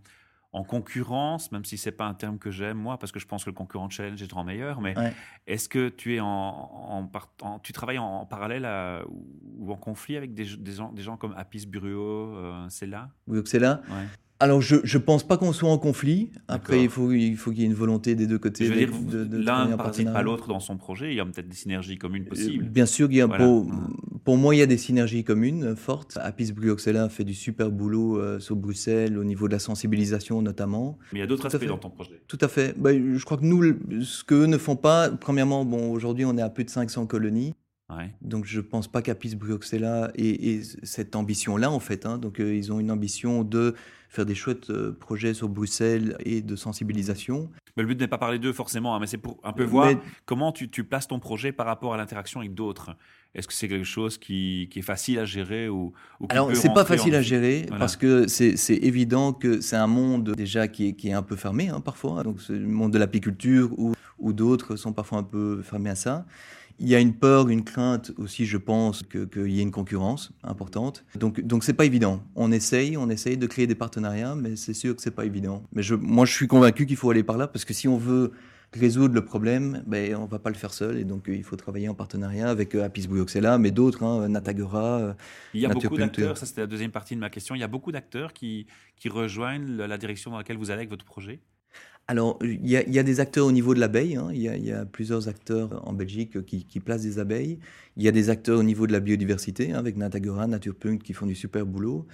en, 0.54 0.64
concurrence, 0.64 1.52
même 1.52 1.66
si 1.66 1.78
c'est 1.78 1.92
pas 1.92 2.06
un 2.06 2.14
terme 2.14 2.40
que 2.40 2.52
j'aime 2.52 2.78
moi, 2.78 2.98
parce 2.98 3.12
que 3.12 3.20
je 3.20 3.28
pense 3.28 3.44
que 3.44 3.50
le 3.50 3.54
concurrent 3.54 3.90
challenge 3.90 4.22
est 4.24 4.30
grand 4.30 4.46
meilleur, 4.46 4.80
mais 4.80 4.96
est-ce 5.46 5.68
que 5.68 5.90
tu 5.90 6.16
es 6.16 6.22
en, 6.22 7.12
en, 7.42 7.60
tu 7.60 7.74
travailles 7.74 7.98
en, 7.98 8.26
parallèle 8.26 8.66
ou 9.58 9.74
en 9.74 9.76
conflit 9.76 10.16
avec 10.16 10.34
des, 10.34 10.46
des, 10.56 10.72
gens, 10.72 10.94
des 10.94 11.02
gens 11.02 11.18
comme 11.18 11.34
Apis 11.36 11.66
Bureau, 11.68 12.34
euh, 12.38 12.66
c'est 12.70 12.88
là 12.88 13.10
Oui, 13.28 13.42
c'est 13.46 13.60
là. 13.60 13.82
Alors, 14.40 14.62
je 14.62 14.76
ne 14.76 15.04
pense 15.04 15.26
pas 15.26 15.38
qu'on 15.38 15.52
soit 15.52 15.70
en 15.70 15.78
conflit. 15.78 16.32
Après, 16.48 16.84
il 16.84 16.90
faut 16.90 17.12
il 17.12 17.36
faut 17.38 17.52
qu'il 17.52 17.62
y 17.62 17.64
ait 17.64 17.68
une 17.68 17.74
volonté 17.74 18.14
des 18.16 18.28
deux 18.28 18.38
côtés. 18.38 18.70
l'un 18.70 19.68
ne 19.68 19.76
participe 19.76 20.14
pas 20.14 20.22
l'autre 20.22 20.48
dans 20.48 20.60
son 20.60 20.78
projet. 20.78 21.12
Il 21.12 21.16
y 21.16 21.20
a 21.20 21.26
peut-être 21.26 21.48
des 21.48 21.56
synergies 21.56 21.98
communes 21.98 22.26
euh, 22.26 22.30
possibles. 22.30 22.66
Bien 22.66 22.86
sûr, 22.86 23.08
il 23.10 23.18
y 23.18 23.22
a 23.22 23.28
pour, 23.28 23.68
pour, 24.24 24.38
moi, 24.38 24.56
il 24.56 24.60
y 24.60 24.62
a 24.62 24.68
des 24.68 24.78
synergies 24.78 25.24
communes 25.24 25.76
fortes. 25.76 26.18
Apis 26.22 26.52
Bruxella 26.52 27.10
fait 27.10 27.24
du 27.24 27.34
super 27.34 27.72
boulot 27.72 28.20
euh, 28.20 28.40
sur 28.40 28.56
Bruxelles 28.56 29.18
au 29.18 29.24
niveau 29.24 29.48
de 29.48 29.54
la 29.54 29.60
sensibilisation 29.60 30.42
notamment. 30.42 31.00
Mais 31.12 31.20
il 31.20 31.22
y 31.22 31.26
a 31.26 31.28
d'autres 31.28 31.48
aspects 31.48 31.66
dans 31.66 31.78
ton 31.78 31.90
projet. 31.90 32.22
Tout 32.28 32.38
à 32.42 32.48
fait. 32.48 32.76
Bah, 32.78 32.92
je 32.94 33.24
crois 33.26 33.38
que 33.38 33.46
nous, 33.46 33.64
ce 34.02 34.24
qu'eux 34.24 34.46
ne 34.46 34.58
font 34.58 34.76
pas, 34.76 35.10
premièrement, 35.10 35.66
bon, 35.66 35.92
aujourd'hui, 35.92 36.26
on 36.26 36.38
est 36.38 36.42
à 36.42 36.50
plus 36.50 36.64
de 36.64 36.70
500 36.70 37.08
colonies. 37.08 37.54
Donc 38.22 38.46
je 38.46 38.58
ne 38.58 38.64
pense 38.64 38.88
pas 38.88 39.02
qu'Apis 39.02 39.36
Bruxella 39.36 40.12
ait, 40.16 40.62
cette 40.84 41.16
ambition-là 41.16 41.72
en 41.72 41.80
fait. 41.80 42.06
Hein. 42.06 42.18
Donc 42.18 42.40
ils 42.40 42.72
ont 42.72 42.80
une 42.80 42.92
ambition 42.92 43.44
de 43.44 43.76
faire 44.10 44.26
des 44.26 44.36
chouettes 44.36 44.70
euh, 44.70 44.96
projets 44.98 45.34
sur 45.34 45.50
Bruxelles 45.50 46.16
et 46.22 46.42
de 46.42 46.56
sensibilisation. 46.56 47.50
Mais 47.76 47.84
le 47.84 47.88
but 47.88 48.00
n'est 48.00 48.08
pas 48.08 48.18
parler 48.18 48.40
d'eux 48.40 48.54
forcément, 48.54 48.96
hein, 48.96 49.00
mais 49.00 49.08
c'est 49.08 49.18
pour 49.18 49.38
un 49.44 49.54
peu 49.54 49.64
voir 49.64 49.94
comment 50.26 50.52
tu, 50.52 50.70
tu, 50.70 50.84
places 50.84 51.08
ton 51.08 51.20
projet 51.20 51.52
par 51.52 51.66
rapport 51.66 51.94
à 51.94 51.98
l'interaction 51.98 52.40
avec 52.40 52.54
d'autres. 52.54 52.96
Est-ce 53.36 53.48
que 53.48 53.54
c'est 53.54 53.68
quelque 53.68 53.86
chose 53.86 54.18
qui, 54.18 54.68
qui, 54.72 54.80
est 54.80 54.84
facile 54.84 55.20
à 55.20 55.26
gérer 55.26 55.70
ou, 55.70 55.94
ou 56.20 56.28
Alors, 56.30 56.56
c'est 56.56 56.74
pas 56.74 56.86
facile 56.86 57.14
à 57.16 57.22
gérer 57.22 57.68
parce 57.78 57.96
que 57.96 58.28
c'est 58.28 58.56
évident 58.70 59.34
que 59.34 59.62
c'est 59.62 59.76
un 59.76 59.88
monde 59.88 60.32
déjà 60.32 60.68
qui 60.68 60.88
est, 60.88 60.94
qui 60.94 61.10
est 61.10 61.14
un 61.14 61.22
peu 61.22 61.36
fermé 61.36 61.70
hein, 61.70 61.82
parfois. 61.82 62.24
Donc, 62.24 62.42
c'est 62.42 62.54
le 62.54 62.66
monde 62.66 62.94
de 62.94 62.98
l'apiculture 62.98 63.78
ou, 63.78 63.94
ou 64.18 64.34
d'autres 64.34 64.76
sont 64.76 64.94
parfois 64.94 65.20
un 65.20 65.24
peu 65.24 65.62
fermés 65.62 65.92
à 65.92 65.96
ça. 65.96 66.26
Il 66.80 66.88
y 66.88 66.96
a 66.96 67.00
une 67.00 67.14
peur, 67.14 67.50
une 67.50 67.64
crainte 67.64 68.12
aussi, 68.18 68.46
je 68.46 68.58
pense, 68.58 69.04
qu'il 69.04 69.50
y 69.52 69.60
ait 69.60 69.64
une 69.64 69.72
concurrence 69.72 70.32
importante. 70.44 71.06
Donc, 71.16 71.42
donc 71.42 71.64
c'est 71.64 71.74
pas 71.74 71.86
évident. 71.86 72.24
On 72.36 72.52
essaye, 72.52 72.98
on 72.98 73.10
essaye 73.10 73.38
de 73.38 73.48
créer 73.48 73.66
des 73.66 73.76
partenariats, 73.76 74.36
mais 74.36 74.56
c'est 74.56 74.74
sûr 74.74 74.96
que 74.96 75.02
c'est 75.02 75.12
pas 75.12 75.26
évident. 75.26 75.64
Mais 75.74 75.82
je, 75.82 75.96
moi, 75.96 76.26
je 76.26 76.34
suis 76.34 76.48
convaincu 76.48 76.86
qu'il 76.86 76.98
faut 76.98 77.10
aller 77.10 77.24
par 77.24 77.38
là 77.38 77.48
parce 77.48 77.66
que 77.66 77.74
si 77.74 77.88
on 77.88 77.98
veut 77.98 78.32
résoudre 78.74 79.14
le 79.14 79.24
problème, 79.24 79.84
ben, 79.88 80.16
on 80.16 80.26
va 80.26 80.40
pas 80.40 80.50
le 80.50 80.56
faire 80.56 80.74
seul 80.74 80.98
et 80.98 81.04
donc 81.04 81.30
euh, 81.30 81.36
il 81.36 81.44
faut 81.44 81.56
travailler 81.56 81.88
en 81.90 81.96
partenariat 81.96 82.50
avec 82.50 82.76
euh, 82.76 82.84
Apis 82.84 83.08
Bouyoxella, 83.08 83.58
mais 83.58 83.72
d'autres, 83.72 84.04
hein, 84.04 84.28
Natagora. 84.28 85.00
Euh, 85.00 85.14
il 85.54 85.62
y 85.62 85.66
a 85.66 85.70
beaucoup 85.70 85.98
d'acteurs, 85.98 86.38
ça 86.38 86.46
c'était 86.46 86.62
la 86.62 86.68
deuxième 86.68 86.92
partie 86.92 87.16
de 87.16 87.20
ma 87.20 87.30
question, 87.30 87.56
il 87.56 87.60
y 87.60 87.64
a 87.64 87.68
beaucoup 87.68 87.92
d'acteurs 87.92 88.34
qui, 88.34 88.68
qui 88.98 89.10
rejoignent 89.10 89.78
la 89.78 89.98
direction 89.98 90.32
dans 90.32 90.38
laquelle 90.38 90.58
vous 90.58 90.70
allez 90.70 90.80
avec 90.80 90.90
votre 90.90 91.06
projet? 91.06 91.40
Alors, 92.10 92.40
il 92.42 92.66
y, 92.70 93.00
a, 93.00 93.04
des 93.04 93.20
acteurs 93.20 93.46
au 93.46 93.52
niveau 93.52 93.74
de 93.74 93.82
l'abeille. 93.82 94.16
Hein. 94.16 94.30
Il, 94.32 94.40
y, 94.40 94.72
a 94.72 94.86
plusieurs 94.86 95.28
acteurs 95.28 95.86
en 95.86 95.92
Belgique 95.92 96.46
qui, 96.46 96.64
qui, 96.64 96.80
placent 96.80 97.02
des 97.02 97.20
abeilles. 97.20 97.60
Il 97.98 98.04
y 98.04 98.08
a 98.08 98.14
des 98.14 98.30
acteurs 98.30 98.60
au 98.60 98.64
niveau 98.64 98.88
de 98.88 98.94
la 98.94 99.02
biodiversité, 99.02 99.74
hein, 99.74 99.78
avec 99.80 99.98
Natagora, 99.98 100.48
Naturpunkt, 100.48 101.04
qui 101.04 101.12
font 101.12 101.26
du 101.26 101.36
super 101.36 101.66
boulot 101.66 102.08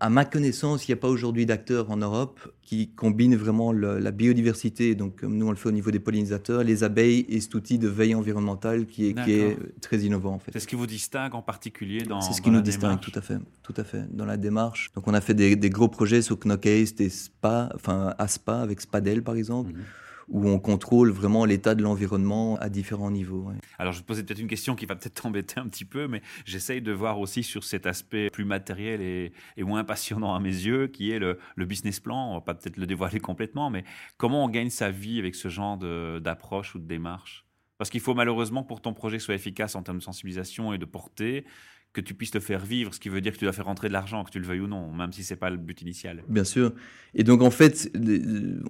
à 0.00 0.10
ma 0.10 0.24
connaissance, 0.24 0.86
il 0.86 0.90
n'y 0.90 0.94
a 0.94 1.00
pas 1.00 1.08
aujourd'hui 1.08 1.46
d'acteurs 1.46 1.90
en 1.90 1.96
Europe 1.96 2.52
qui 2.62 2.88
combinent 2.88 3.36
vraiment 3.36 3.72
la 3.72 4.10
biodiversité, 4.10 4.94
donc 4.94 5.20
comme 5.20 5.36
nous 5.36 5.46
on 5.46 5.50
le 5.50 5.56
fait 5.56 5.68
au 5.68 5.72
niveau 5.72 5.90
des 5.90 6.00
pollinisateurs, 6.00 6.64
les 6.64 6.84
abeilles 6.84 7.24
et 7.28 7.40
cet 7.40 7.54
outil 7.54 7.78
de 7.78 7.88
veille 7.88 8.14
environnementale 8.14 8.86
qui 8.86 9.08
est, 9.08 9.14
qui 9.24 9.32
est 9.32 9.56
très 9.80 9.98
innovant 9.98 10.34
en 10.34 10.38
fait. 10.38 10.50
C'est 10.52 10.60
ce 10.60 10.66
qui 10.66 10.74
vous 10.74 10.86
distingue 10.86 11.34
en 11.34 11.42
particulier 11.42 12.02
dans 12.02 12.20
C'est 12.20 12.32
ce 12.32 12.42
qui 12.42 12.50
nous 12.50 12.60
distingue 12.60 13.00
tout 13.00 13.12
à 13.14 13.20
fait, 13.20 13.38
tout 13.62 13.74
à 13.76 13.84
fait 13.84 14.04
dans 14.14 14.26
la 14.26 14.36
démarche. 14.36 14.90
Donc 14.94 15.06
on 15.06 15.14
a 15.14 15.20
fait 15.20 15.34
des, 15.34 15.70
gros 15.70 15.88
projets 15.88 16.22
sur 16.22 16.38
Knockhaste 16.38 17.00
et 17.00 17.08
Spa, 17.08 17.70
enfin 17.74 18.14
Aspa 18.18 18.60
avec 18.60 18.80
Spadel 18.80 19.22
par 19.22 19.36
exemple. 19.36 19.72
Mhm 19.72 19.82
où 20.28 20.48
on 20.48 20.58
contrôle 20.58 21.10
vraiment 21.10 21.44
l'état 21.44 21.74
de 21.74 21.82
l'environnement 21.82 22.56
à 22.56 22.68
différents 22.68 23.10
niveaux. 23.10 23.50
Alors, 23.78 23.92
je 23.92 23.98
vais 23.98 24.02
te 24.02 24.06
poser 24.06 24.22
peut-être 24.24 24.40
une 24.40 24.48
question 24.48 24.74
qui 24.74 24.86
va 24.86 24.96
peut-être 24.96 25.22
t'embêter 25.22 25.60
un 25.60 25.68
petit 25.68 25.84
peu, 25.84 26.08
mais 26.08 26.22
j'essaye 26.44 26.82
de 26.82 26.92
voir 26.92 27.20
aussi 27.20 27.42
sur 27.42 27.64
cet 27.64 27.86
aspect 27.86 28.30
plus 28.30 28.44
matériel 28.44 29.00
et, 29.00 29.32
moins 29.58 29.84
passionnant 29.84 30.34
à 30.34 30.40
mes 30.40 30.48
yeux, 30.48 30.86
qui 30.86 31.10
est 31.10 31.18
le, 31.18 31.38
business 31.56 32.00
plan. 32.00 32.30
On 32.30 32.34
va 32.34 32.40
pas 32.40 32.54
peut-être 32.54 32.76
le 32.76 32.86
dévoiler 32.86 33.20
complètement, 33.20 33.70
mais 33.70 33.84
comment 34.16 34.44
on 34.44 34.48
gagne 34.48 34.70
sa 34.70 34.90
vie 34.90 35.18
avec 35.18 35.34
ce 35.34 35.48
genre 35.48 35.76
d'approche 35.76 36.74
ou 36.74 36.78
de 36.78 36.86
démarche? 36.86 37.44
Parce 37.78 37.90
qu'il 37.90 38.00
faut 38.00 38.14
malheureusement, 38.14 38.62
pour 38.62 38.80
ton 38.80 38.94
projet 38.94 39.18
soit 39.18 39.34
efficace 39.34 39.74
en 39.74 39.82
termes 39.82 39.98
de 39.98 40.02
sensibilisation 40.02 40.72
et 40.72 40.78
de 40.78 40.84
portée, 40.84 41.44
que 41.96 42.02
tu 42.02 42.12
puisses 42.12 42.30
te 42.30 42.40
faire 42.40 42.64
vivre, 42.64 42.92
ce 42.92 43.00
qui 43.00 43.08
veut 43.08 43.22
dire 43.22 43.32
que 43.32 43.38
tu 43.38 43.46
dois 43.46 43.54
faire 43.54 43.64
rentrer 43.64 43.88
de 43.88 43.94
l'argent, 43.94 44.22
que 44.22 44.30
tu 44.30 44.38
le 44.38 44.44
veuilles 44.44 44.60
ou 44.60 44.66
non, 44.66 44.92
même 44.92 45.12
si 45.12 45.24
c'est 45.24 45.36
pas 45.36 45.48
le 45.48 45.56
but 45.56 45.80
initial. 45.80 46.22
Bien 46.28 46.44
sûr. 46.44 46.72
Et 47.14 47.24
donc 47.24 47.40
en 47.40 47.50
fait, 47.50 47.90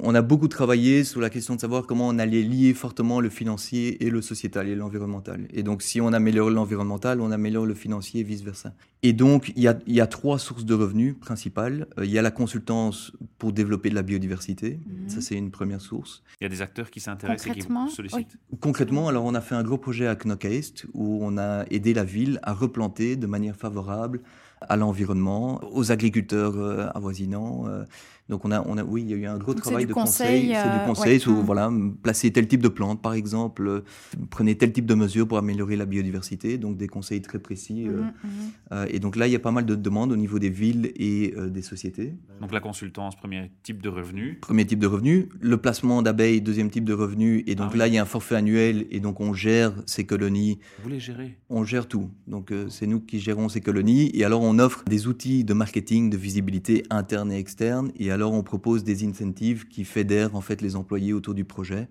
on 0.00 0.14
a 0.14 0.22
beaucoup 0.22 0.46
travaillé 0.46 1.02
sur 1.02 1.20
la 1.20 1.28
question 1.28 1.56
de 1.56 1.60
savoir 1.60 1.86
comment 1.86 2.06
on 2.06 2.18
allait 2.20 2.42
lier 2.42 2.72
fortement 2.72 3.20
le 3.20 3.28
financier 3.28 4.04
et 4.04 4.10
le 4.10 4.22
sociétal 4.22 4.68
et 4.68 4.76
l'environnemental. 4.76 5.48
Et 5.52 5.64
donc 5.64 5.82
si 5.82 6.00
on 6.00 6.12
améliore 6.12 6.50
l'environnemental, 6.50 7.20
on 7.20 7.32
améliore 7.32 7.66
le 7.66 7.74
financier 7.74 8.20
et 8.20 8.22
vice-versa. 8.22 8.72
Et 9.02 9.12
donc 9.12 9.52
il 9.56 9.62
y, 9.62 9.68
a, 9.68 9.76
il 9.86 9.94
y, 9.94 10.00
a, 10.00 10.06
trois 10.06 10.38
sources 10.38 10.64
de 10.64 10.74
revenus 10.74 11.16
principales. 11.18 11.88
Euh, 11.98 12.04
il 12.04 12.10
y 12.12 12.18
a 12.18 12.22
la 12.22 12.30
consultance 12.30 13.12
pour 13.38 13.52
développer 13.52 13.90
de 13.90 13.96
la 13.96 14.02
biodiversité. 14.02 14.78
Mhm. 14.86 15.08
Ça 15.08 15.20
c'est 15.20 15.34
une 15.34 15.50
première 15.50 15.80
source. 15.80 16.22
Il 16.40 16.44
y 16.44 16.46
a 16.46 16.48
des 16.48 16.62
acteurs 16.62 16.90
qui 16.90 17.00
s'intéressent 17.00 17.48
et 17.48 17.58
qui 17.58 17.66
vous 17.66 17.88
sollicitent. 17.88 18.38
Concrètement, 18.60 19.08
alors 19.08 19.24
on 19.24 19.34
a 19.34 19.40
fait 19.40 19.56
un 19.56 19.64
gros 19.64 19.78
projet 19.78 20.06
à 20.06 20.14
Knock-East 20.14 20.86
où 20.94 21.18
on 21.22 21.36
a 21.36 21.64
aidé 21.70 21.94
la 21.94 22.04
ville 22.04 22.38
à 22.44 22.52
replanter 22.52 23.15
de 23.16 23.26
manière 23.26 23.56
favorable 23.56 24.20
à 24.60 24.76
l'environnement, 24.76 25.60
aux 25.72 25.92
agriculteurs 25.92 26.56
euh, 26.56 26.88
avoisinants. 26.94 27.64
Euh, 27.66 27.84
donc 28.28 28.44
on 28.44 28.50
a, 28.50 28.60
on 28.66 28.76
a, 28.76 28.82
oui, 28.82 29.02
il 29.02 29.10
y 29.10 29.14
a 29.14 29.16
eu 29.16 29.26
un 29.26 29.38
gros 29.38 29.54
travail 29.54 29.86
de 29.86 29.92
conseil. 29.92 30.52
c'est 30.52 30.78
du 30.80 30.84
conseil 30.84 31.20
sur, 31.20 31.32
voilà, 31.32 31.70
placer 32.02 32.32
tel 32.32 32.48
type 32.48 32.60
de 32.60 32.68
plante, 32.68 33.00
par 33.00 33.14
exemple, 33.14 33.68
euh, 33.68 33.84
prenez 34.30 34.56
tel 34.58 34.72
type 34.72 34.86
de 34.86 34.94
mesures 34.94 35.28
pour 35.28 35.38
améliorer 35.38 35.76
la 35.76 35.86
biodiversité, 35.86 36.58
donc 36.58 36.76
des 36.76 36.88
conseils 36.88 37.22
très 37.22 37.38
précis. 37.38 37.84
Mhm, 37.84 38.12
mhm. 38.24 38.86
et 38.88 38.98
donc 38.98 39.14
là, 39.14 39.28
il 39.28 39.32
y 39.32 39.36
a 39.36 39.40
pas 39.40 39.52
mal 39.52 39.64
de 39.64 39.76
demandes 39.76 40.10
au 40.10 40.16
niveau 40.16 40.40
des 40.40 40.50
villes 40.50 40.92
et 40.96 41.34
des 41.36 41.62
sociétés. 41.62 42.14
Donc 42.40 42.52
la 42.52 42.58
consultance, 42.58 43.14
premier 43.14 43.52
type 43.62 43.80
de 43.80 43.88
revenu. 43.88 44.38
Premier 44.40 44.66
type 44.66 44.80
de 44.80 44.88
revenu. 44.88 45.28
Le 45.40 45.56
placement 45.56 46.02
d'abeilles, 46.02 46.40
deuxième 46.40 46.70
type 46.70 46.84
de 46.84 46.94
revenu. 46.94 47.44
Et 47.46 47.54
donc 47.54 47.70
ah 47.74 47.76
là, 47.76 47.86
il 47.86 47.94
y 47.94 47.98
a 47.98 48.02
un 48.02 48.06
forfait 48.06 48.34
annuel 48.34 48.86
et 48.90 48.98
donc 48.98 49.20
on 49.20 49.34
gère 49.34 49.72
ces 49.86 50.04
colonies. 50.04 50.58
Vous 50.82 50.88
les 50.88 50.98
gérez? 50.98 51.38
On 51.48 51.62
gère 51.62 51.86
tout. 51.86 52.10
Donc 52.26 52.52
c'est 52.70 52.88
nous 52.88 53.00
qui 53.06 53.20
gérons 53.20 53.48
ces 53.48 53.60
colonies. 53.60 54.10
Et 54.14 54.24
alors 54.24 54.42
on 54.42 54.58
offre 54.58 54.84
des 54.84 55.06
outils 55.06 55.44
de 55.44 55.54
marketing, 55.54 56.10
de 56.10 56.16
visibilité 56.16 56.84
interne 56.90 57.32
et 57.32 57.38
externe. 57.38 57.92
Et 57.98 58.10
alors 58.10 58.32
on 58.32 58.42
propose 58.42 58.84
des 58.84 59.06
incentives 59.06 59.68
qui 59.68 59.84
fédèrent 59.84 60.34
en 60.34 60.40
fait 60.40 60.60
les 60.62 60.76
employés 60.76 61.12
autour 61.12 61.34
du 61.34 61.44
projet. 61.44 61.88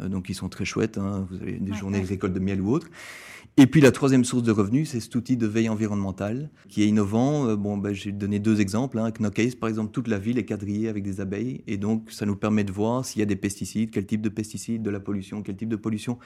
Euh, 0.00 0.08
donc 0.08 0.28
ils 0.28 0.34
sont 0.34 0.48
très 0.48 0.64
chouettes. 0.64 0.98
Hein. 0.98 1.26
Vous 1.30 1.36
avez 1.36 1.52
des 1.52 1.72
journées 1.72 2.00
de 2.00 2.06
récolte 2.06 2.32
de 2.34 2.40
miel 2.40 2.60
ou 2.60 2.70
autre. 2.70 2.88
Et 3.60 3.66
puis 3.66 3.80
la 3.80 3.90
troisième 3.90 4.24
source 4.24 4.44
de 4.44 4.52
revenus, 4.52 4.90
c'est 4.90 5.00
cet 5.00 5.16
outil 5.16 5.36
de 5.36 5.44
veille 5.44 5.68
environnementale 5.68 6.48
qui 6.68 6.84
est 6.84 6.86
innovant. 6.86 7.48
Euh, 7.48 7.56
bon, 7.56 7.76
ben, 7.76 7.92
j'ai 7.92 8.12
donné 8.12 8.38
deux 8.38 8.60
exemples. 8.60 9.00
Hein. 9.00 9.10
Knockcase, 9.10 9.56
par 9.56 9.68
exemple, 9.68 9.90
toute 9.90 10.06
la 10.06 10.18
ville 10.18 10.38
est 10.38 10.44
quadrillée 10.44 10.88
avec 10.88 11.02
des 11.02 11.20
abeilles, 11.20 11.62
et 11.66 11.76
donc 11.76 12.12
ça 12.12 12.24
nous 12.24 12.36
permet 12.36 12.62
de 12.62 12.70
voir 12.70 13.04
s'il 13.04 13.18
y 13.18 13.22
a 13.22 13.26
des 13.26 13.34
pesticides, 13.34 13.90
quel 13.90 14.06
type 14.06 14.20
de 14.20 14.28
pesticides, 14.28 14.82
de 14.82 14.90
la 14.90 15.00
pollution, 15.00 15.42
quel 15.42 15.56
type 15.56 15.68
de 15.68 15.76
pollution, 15.76 16.18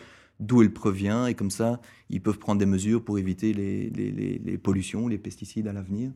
d'où 0.42 0.62
elle 0.62 0.72
provient, 0.72 1.26
et 1.26 1.34
comme 1.34 1.50
ça, 1.50 1.80
ils 2.10 2.20
peuvent 2.20 2.38
prendre 2.38 2.58
des 2.58 2.66
mesures 2.66 3.02
pour 3.02 3.18
éviter 3.18 3.52
les, 3.52 3.90
les, 3.90 4.10
les, 4.10 4.38
les 4.44 4.58
pollutions, 4.58 5.08
les 5.08 5.18
pesticides 5.18 5.66
à 5.68 5.72
l'avenir. 5.72 6.10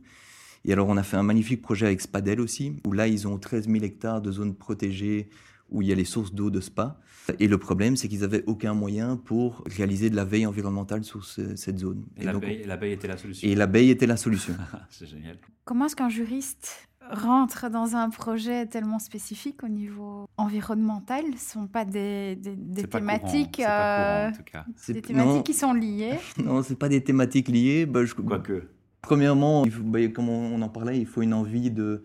Et 0.64 0.72
alors, 0.72 0.88
on 0.88 0.96
a 0.96 1.02
fait 1.02 1.16
un 1.16 1.22
magnifique 1.22 1.62
projet 1.62 1.86
avec 1.86 2.00
Spadel 2.00 2.40
aussi, 2.40 2.80
où 2.86 2.92
là, 2.92 3.06
ils 3.06 3.28
ont 3.28 3.38
13 3.38 3.68
000 3.68 3.84
hectares 3.84 4.20
de 4.20 4.32
zones 4.32 4.54
protégées 4.54 5.28
où 5.70 5.82
il 5.82 5.88
y 5.88 5.92
a 5.92 5.94
les 5.94 6.04
sources 6.04 6.32
d'eau 6.32 6.50
de 6.50 6.60
spa. 6.60 7.00
Et 7.40 7.48
le 7.48 7.58
problème, 7.58 7.96
c'est 7.96 8.06
qu'ils 8.08 8.20
n'avaient 8.20 8.44
aucun 8.46 8.72
moyen 8.72 9.16
pour 9.16 9.64
réaliser 9.66 10.10
de 10.10 10.16
la 10.16 10.24
veille 10.24 10.46
environnementale 10.46 11.02
sur 11.02 11.24
cette 11.24 11.78
zone. 11.78 12.04
Et, 12.16 12.22
et 12.22 12.64
l'abeille 12.66 12.92
était 12.92 13.08
la 13.08 13.16
solution. 13.16 13.48
Et 13.48 13.54
l'abeille 13.56 13.90
était 13.90 14.06
la 14.06 14.16
solution. 14.16 14.54
c'est 14.90 15.06
génial. 15.06 15.38
Comment 15.64 15.86
est-ce 15.86 15.96
qu'un 15.96 16.08
juriste 16.08 16.88
rentre 17.10 17.70
dans 17.70 17.96
un 17.96 18.10
projet 18.10 18.66
tellement 18.66 18.98
spécifique 18.98 19.62
au 19.62 19.68
niveau 19.68 20.28
environnemental 20.36 21.24
Ce 21.24 21.58
ne 21.58 21.62
sont 21.62 21.66
pas 21.66 21.84
des, 21.84 22.36
des, 22.36 22.84
thématiques, 22.84 23.62
pas 23.62 24.24
courant, 24.24 24.28
en 24.28 24.32
tout 24.32 24.42
cas. 24.44 24.64
des 24.88 25.02
thématiques 25.02 25.44
qui 25.44 25.54
sont 25.54 25.72
liées. 25.72 26.18
non, 26.44 26.62
ce 26.62 26.74
pas 26.74 26.88
des 26.88 27.02
thématiques 27.02 27.48
liées. 27.48 27.86
Bah, 27.86 28.04
je... 28.04 28.14
Quoique. 28.14 28.68
Premièrement, 29.02 29.64
il 29.64 29.72
faut, 29.72 29.82
bah, 29.82 30.06
comme 30.08 30.28
on 30.28 30.60
en 30.60 30.68
parlait, 30.68 30.98
il 30.98 31.06
faut 31.06 31.22
une 31.22 31.34
envie 31.34 31.70
de, 31.70 32.02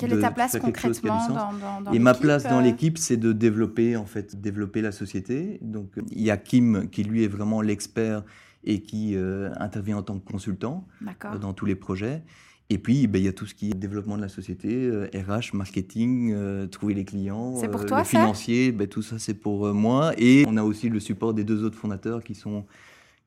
quelle 0.00 0.12
est 0.14 0.20
ta 0.20 0.30
place 0.30 0.56
concrètement 0.58 1.28
dans, 1.28 1.82
dans, 1.82 1.92
Et 1.92 1.98
ma 1.98 2.14
place 2.14 2.44
dans 2.44 2.60
euh 2.60 2.62
l'équipe, 2.62 2.98
c'est 2.98 3.16
de 3.16 3.32
développer 3.32 3.96
en 3.96 4.06
fait, 4.06 4.40
développer 4.40 4.80
la 4.80 4.92
société. 4.92 5.58
Donc 5.62 5.92
il 6.10 6.22
y 6.22 6.30
a 6.30 6.36
Kim 6.36 6.88
qui 6.90 7.04
lui 7.04 7.24
est 7.24 7.28
vraiment 7.28 7.60
l'expert 7.60 8.24
et 8.64 8.82
qui 8.82 9.16
euh, 9.16 9.50
intervient 9.58 9.98
en 9.98 10.02
tant 10.02 10.18
que 10.18 10.30
consultant 10.30 10.86
euh, 11.02 11.38
dans 11.38 11.52
tous 11.52 11.66
les 11.66 11.74
projets. 11.74 12.22
Et 12.70 12.78
puis, 12.78 13.06
ben, 13.08 13.18
il 13.18 13.24
y 13.24 13.28
a 13.28 13.32
tout 13.32 13.46
ce 13.46 13.54
qui 13.54 13.70
est 13.70 13.74
développement 13.74 14.16
de 14.16 14.22
la 14.22 14.28
société, 14.28 14.88
RH, 15.12 15.54
marketing, 15.54 16.68
trouver 16.68 16.94
les 16.94 17.04
clients, 17.04 17.56
c'est 17.56 17.68
pour 17.68 17.84
toi, 17.84 17.98
le 17.98 18.04
financier, 18.04 18.72
ben, 18.72 18.86
tout 18.86 19.02
ça 19.02 19.18
c'est 19.18 19.34
pour 19.34 19.74
moi. 19.74 20.12
Et 20.16 20.44
on 20.46 20.56
a 20.56 20.62
aussi 20.62 20.88
le 20.88 21.00
support 21.00 21.34
des 21.34 21.44
deux 21.44 21.64
autres 21.64 21.76
fondateurs 21.76 22.22
qui 22.22 22.34
sont 22.34 22.64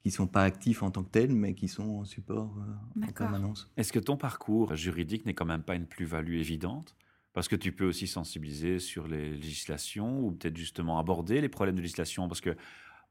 qui 0.03 0.09
ne 0.09 0.13
sont 0.13 0.27
pas 0.27 0.43
actifs 0.43 0.83
en 0.83 0.91
tant 0.91 1.01
que 1.01 1.09
tels, 1.09 1.33
mais 1.33 1.53
qui 1.53 1.69
sont 1.69 2.01
en 2.01 2.05
support 2.05 2.53
euh, 2.57 3.07
en 3.07 3.11
permanence. 3.13 3.71
Est-ce 3.77 3.93
que 3.93 3.99
ton 3.99 4.17
parcours 4.17 4.75
juridique 4.75 5.25
n'est 5.25 5.33
quand 5.33 5.45
même 5.45 5.63
pas 5.63 5.75
une 5.75 5.85
plus-value 5.85 6.35
évidente? 6.35 6.93
Parce 7.31 7.47
que 7.47 7.55
tu 7.55 7.71
peux 7.71 7.85
aussi 7.85 8.05
sensibiliser 8.05 8.79
sur 8.79 9.07
les 9.07 9.31
législations 9.31 10.19
ou 10.19 10.31
peut-être 10.31 10.57
justement 10.57 10.99
aborder 10.99 11.39
les 11.39 11.47
problèmes 11.47 11.75
de 11.75 11.81
législation? 11.81 12.27
Parce 12.27 12.41
que 12.41 12.55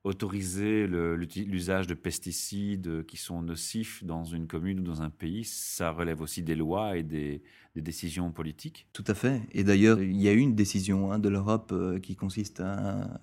autoriser 0.04 0.86
l'usage 0.86 1.86
de 1.86 1.94
pesticides 1.94 3.04
qui 3.06 3.16
sont 3.16 3.40
nocifs 3.40 4.02
dans 4.02 4.24
une 4.24 4.48
commune 4.48 4.80
ou 4.80 4.82
dans 4.82 5.00
un 5.02 5.10
pays, 5.10 5.44
ça 5.44 5.92
relève 5.92 6.20
aussi 6.20 6.42
des 6.42 6.56
lois 6.56 6.96
et 6.96 7.02
des, 7.02 7.42
décisions 7.76 8.32
politiques. 8.32 8.86
Tout 8.92 9.04
à 9.06 9.14
fait. 9.14 9.40
Et 9.52 9.64
d'ailleurs, 9.64 10.02
il 10.02 10.20
y 10.20 10.28
a 10.28 10.32
eu 10.32 10.38
une 10.38 10.54
décision 10.54 11.10
hein, 11.10 11.18
de 11.18 11.30
l'Europe 11.30 11.70
euh, 11.72 11.98
qui 12.00 12.16
consiste 12.16 12.60
à 12.60 13.18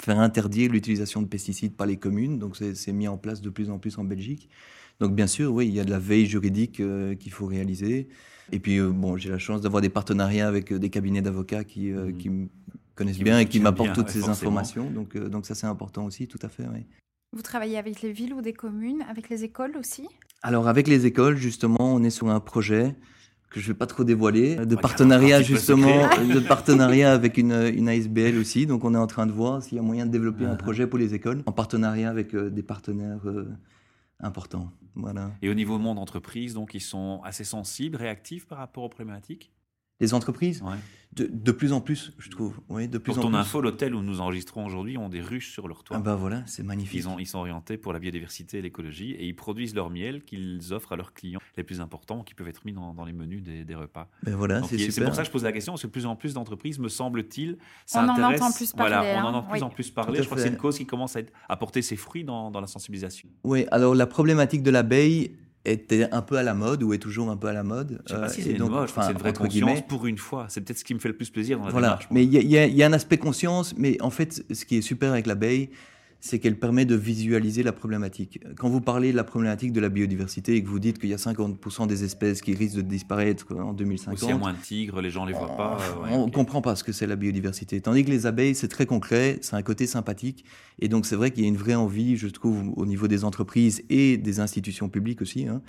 faire 0.00 0.20
interdire 0.20 0.70
l'utilisation 0.70 1.22
de 1.22 1.26
pesticides 1.26 1.74
par 1.74 1.86
les 1.86 1.96
communes. 1.96 2.38
Donc 2.38 2.56
c'est 2.56 2.92
mis 2.92 3.08
en 3.08 3.18
place 3.18 3.40
de 3.40 3.50
plus 3.50 3.70
en 3.70 3.78
plus 3.78 3.98
en 3.98 4.04
Belgique. 4.04 4.48
Donc 5.00 5.14
bien 5.14 5.26
sûr, 5.26 5.52
oui, 5.52 5.66
il 5.66 5.74
y 5.74 5.80
a 5.80 5.84
de 5.84 5.90
la 5.90 5.98
veille 5.98 6.26
juridique 6.26 6.80
euh, 6.80 7.14
qu'il 7.14 7.32
faut 7.32 7.46
réaliser. 7.46 8.08
Et 8.52 8.58
puis 8.58 8.78
euh, 8.78 8.90
bon, 8.90 9.16
j'ai 9.16 9.30
la 9.30 9.38
chance 9.38 9.60
d'avoir 9.60 9.80
des 9.80 9.88
partenariats 9.88 10.46
avec 10.46 10.72
euh, 10.72 10.78
des 10.78 10.90
cabinets 10.90 11.22
d'avocats 11.22 11.64
qui, 11.64 11.90
mhm. 11.90 12.16
qui 12.16 12.30
connaissent 12.94 13.18
bien 13.18 13.38
et 13.38 13.46
qui 13.46 13.60
m'apportent 13.60 13.94
toutes 13.94 14.10
ces 14.10 14.28
informations. 14.28 14.90
Donc, 14.90 15.16
donc 15.16 15.46
ça 15.46 15.54
c'est 15.54 15.66
important 15.66 16.04
aussi, 16.04 16.28
tout 16.28 16.38
à 16.42 16.48
fait. 16.48 16.64
Oui. 16.72 16.86
Vous 17.32 17.42
travaillez 17.42 17.78
avec 17.78 18.00
les 18.02 18.12
villes 18.12 18.32
ou 18.32 18.42
des 18.42 18.52
communes, 18.52 19.02
avec 19.08 19.28
les 19.28 19.42
écoles 19.42 19.76
aussi? 19.76 20.06
Alors 20.42 20.68
avec 20.68 20.86
les 20.86 21.04
écoles, 21.06 21.36
justement, 21.36 21.94
on 21.94 22.02
est 22.04 22.10
sur 22.10 22.28
un 22.28 22.38
projet 22.38 22.94
que 23.50 23.60
je 23.60 23.68
vais 23.68 23.78
pas 23.78 23.86
trop 23.86 24.04
dévoiler, 24.04 24.56
de 24.66 24.76
partenariat 24.76 25.42
justement, 25.42 26.08
de 26.18 26.40
partenariat 26.40 27.12
avec 27.12 27.38
une, 27.38 27.72
une 27.74 27.88
ASBL 27.88 28.36
aussi. 28.38 28.66
Donc 28.66 28.84
on 28.84 28.94
est 28.94 28.98
en 28.98 29.06
train 29.06 29.26
de 29.26 29.32
voir 29.32 29.62
s'il 29.62 29.76
y 29.76 29.78
a 29.78 29.82
moyen 29.82 30.06
de 30.06 30.10
développer 30.12 30.44
un 30.44 30.52
ah. 30.52 30.56
projet 30.56 30.86
pour 30.86 30.98
les 30.98 31.14
écoles 31.14 31.42
en 31.46 31.52
partenariat 31.52 32.10
avec 32.10 32.34
euh, 32.34 32.50
des 32.50 32.62
partenaires 32.62 33.26
euh, 33.26 33.48
importants. 34.20 34.70
Voilà. 34.94 35.32
Et 35.42 35.48
au 35.48 35.54
niveau 35.54 35.78
monde 35.78 35.98
entreprise, 35.98 36.54
donc 36.54 36.74
ils 36.74 36.80
sont 36.80 37.20
assez 37.24 37.44
sensibles, 37.44 37.96
réactifs 37.96 38.46
par 38.46 38.58
rapport 38.58 38.84
aux 38.84 38.88
problématiques? 38.88 39.50
Les 40.00 40.14
entreprises 40.14 40.62
de, 41.14 41.30
de, 41.32 41.52
plus 41.52 41.72
en 41.72 41.80
plus, 41.80 42.12
je 42.18 42.28
trouve. 42.28 42.58
Oui, 42.68 42.88
de 42.88 42.98
plus 42.98 43.12
pour 43.12 43.22
ton 43.22 43.34
info, 43.34 43.60
l'hôtel 43.60 43.94
où 43.94 44.02
nous 44.02 44.20
enregistrons 44.20 44.66
aujourd'hui 44.66 44.98
ont 44.98 45.08
des 45.08 45.20
ruches 45.20 45.52
sur 45.52 45.68
leur 45.68 45.84
toit. 45.84 45.98
Ah 45.98 46.00
ben 46.00 46.16
voilà, 46.16 46.42
c'est 46.46 46.64
magnifique. 46.64 46.98
Ils, 46.98 47.08
ont, 47.08 47.20
ils 47.20 47.26
sont 47.26 47.38
orientés 47.38 47.76
pour 47.76 47.92
la 47.92 48.00
biodiversité 48.00 48.58
et 48.58 48.62
l'écologie 48.62 49.12
et 49.12 49.24
ils 49.24 49.36
produisent 49.36 49.76
leur 49.76 49.90
miel 49.90 50.24
qu'ils 50.24 50.72
offrent 50.72 50.92
à 50.92 50.96
leurs 50.96 51.12
clients 51.12 51.40
les 51.56 51.62
plus 51.62 51.80
importants 51.80 52.24
qui 52.24 52.34
peuvent 52.34 52.48
être 52.48 52.64
mis 52.64 52.72
dans, 52.72 52.94
dans 52.94 53.04
les 53.04 53.12
menus 53.12 53.44
des, 53.44 53.64
des 53.64 53.74
repas. 53.76 54.08
Ben 54.24 54.34
voilà, 54.34 54.62
c'est 54.64 54.76
super. 54.76 54.92
C'est 54.92 55.04
pour 55.04 55.14
ça 55.14 55.22
que 55.22 55.26
je 55.28 55.32
pose 55.32 55.44
la 55.44 55.52
question, 55.52 55.74
parce 55.74 55.82
que 55.82 55.86
de 55.86 55.92
plus 55.92 56.06
en 56.06 56.16
plus 56.16 56.34
d'entreprises, 56.34 56.80
me 56.80 56.88
semble-t-il, 56.88 57.58
on 57.94 57.98
en 57.98 58.32
entend 58.32 58.50
plus 58.50 58.72
parler. 58.72 58.94
Voilà, 58.96 59.22
on 59.22 59.28
en 59.28 59.34
entend 59.34 59.46
de 59.46 59.50
plus 59.52 59.62
en 59.62 59.70
plus 59.70 59.90
parler. 59.92 60.18
Je 60.18 60.24
crois 60.24 60.36
que 60.36 60.42
c'est 60.42 60.48
une 60.48 60.56
cause 60.56 60.78
qui 60.78 60.86
commence 60.86 61.14
à, 61.14 61.20
être, 61.20 61.32
à 61.48 61.56
porter 61.56 61.80
ses 61.80 61.96
fruits 61.96 62.24
dans, 62.24 62.50
dans 62.50 62.60
la 62.60 62.66
sensibilisation. 62.66 63.28
Oui, 63.44 63.66
alors 63.70 63.94
la 63.94 64.08
problématique 64.08 64.64
de 64.64 64.70
l'abeille, 64.70 65.36
était 65.64 66.08
un 66.12 66.22
peu 66.22 66.36
à 66.36 66.42
la 66.42 66.54
mode 66.54 66.82
ou 66.82 66.92
est 66.92 66.98
toujours 66.98 67.30
un 67.30 67.36
peu 67.36 67.48
à 67.48 67.52
la 67.52 67.62
mode. 67.62 68.02
Je 68.06 68.12
sais 68.12 68.20
pas 68.20 68.28
si 68.28 68.42
c'est 68.42 68.52
une 68.52 68.68
mode, 68.68 68.88
c'est 68.88 69.12
une 69.12 69.18
vraie 69.18 69.32
conscience 69.32 69.80
pour 69.86 70.06
une 70.06 70.18
fois. 70.18 70.46
C'est 70.48 70.60
peut-être 70.60 70.78
ce 70.78 70.84
qui 70.84 70.94
me 70.94 70.98
fait 70.98 71.08
le 71.08 71.16
plus 71.16 71.30
plaisir 71.30 71.58
dans 71.58 71.66
la 71.66 71.70
voilà. 71.70 71.88
démarche. 71.88 72.08
Mais 72.10 72.24
il 72.24 72.32
y, 72.34 72.54
y, 72.54 72.82
a 72.82 72.86
un 72.86 72.92
aspect 72.92 73.18
conscience, 73.18 73.74
mais 73.76 74.00
en 74.02 74.10
fait, 74.10 74.44
ce 74.52 74.64
qui 74.64 74.76
est 74.76 74.82
super 74.82 75.12
avec 75.12 75.26
l'abeille, 75.26 75.70
c'est 76.24 76.38
qu'elle 76.38 76.58
permet 76.58 76.86
de 76.86 76.94
visualiser 76.94 77.62
la 77.62 77.72
problématique. 77.72 78.40
Quand 78.56 78.70
vous 78.70 78.80
parlez 78.80 79.12
de 79.12 79.16
la 79.16 79.24
problématique 79.24 79.74
de 79.74 79.80
la 79.80 79.90
biodiversité 79.90 80.56
et 80.56 80.62
que 80.62 80.68
vous 80.68 80.78
dites 80.78 80.98
qu'il 80.98 81.10
y 81.10 81.12
a 81.12 81.18
50% 81.18 81.86
des 81.86 82.02
espèces 82.02 82.40
qui 82.40 82.54
risquent 82.54 82.76
de 82.76 82.80
disparaître 82.80 83.54
en 83.54 83.74
2050, 83.74 84.18
s'il 84.18 84.28
y 84.30 84.32
a 84.32 84.38
moins 84.38 84.54
de 84.54 84.58
tigres, 84.58 85.02
les 85.02 85.10
gens 85.10 85.26
les 85.26 85.34
voient 85.34 85.54
pas. 85.54 85.76
on 86.10 86.24
ne 86.24 86.30
comprend 86.30 86.62
pas 86.62 86.76
ce 86.76 86.82
que 86.82 86.92
c'est 86.92 87.06
la 87.06 87.16
biodiversité. 87.16 87.78
Tandis 87.82 88.06
que 88.06 88.10
les 88.10 88.24
abeilles, 88.24 88.54
c'est 88.54 88.68
très 88.68 88.86
concret, 88.86 89.36
c'est 89.42 89.54
un 89.54 89.60
côté 89.60 89.86
sympathique. 89.86 90.46
Et 90.78 90.88
donc 90.88 91.04
c'est 91.04 91.14
vrai 91.14 91.30
qu'il 91.30 91.42
y 91.42 91.46
a 91.46 91.48
une 91.50 91.58
vraie 91.58 91.74
envie, 91.74 92.16
je 92.16 92.28
trouve, 92.28 92.72
au 92.74 92.86
niveau 92.86 93.06
des 93.06 93.22
entreprises 93.24 93.84
et 93.90 94.16
des 94.16 94.40
institutions 94.40 94.88
publiques 94.88 95.20
aussi, 95.20 95.46
hein, 95.46 95.60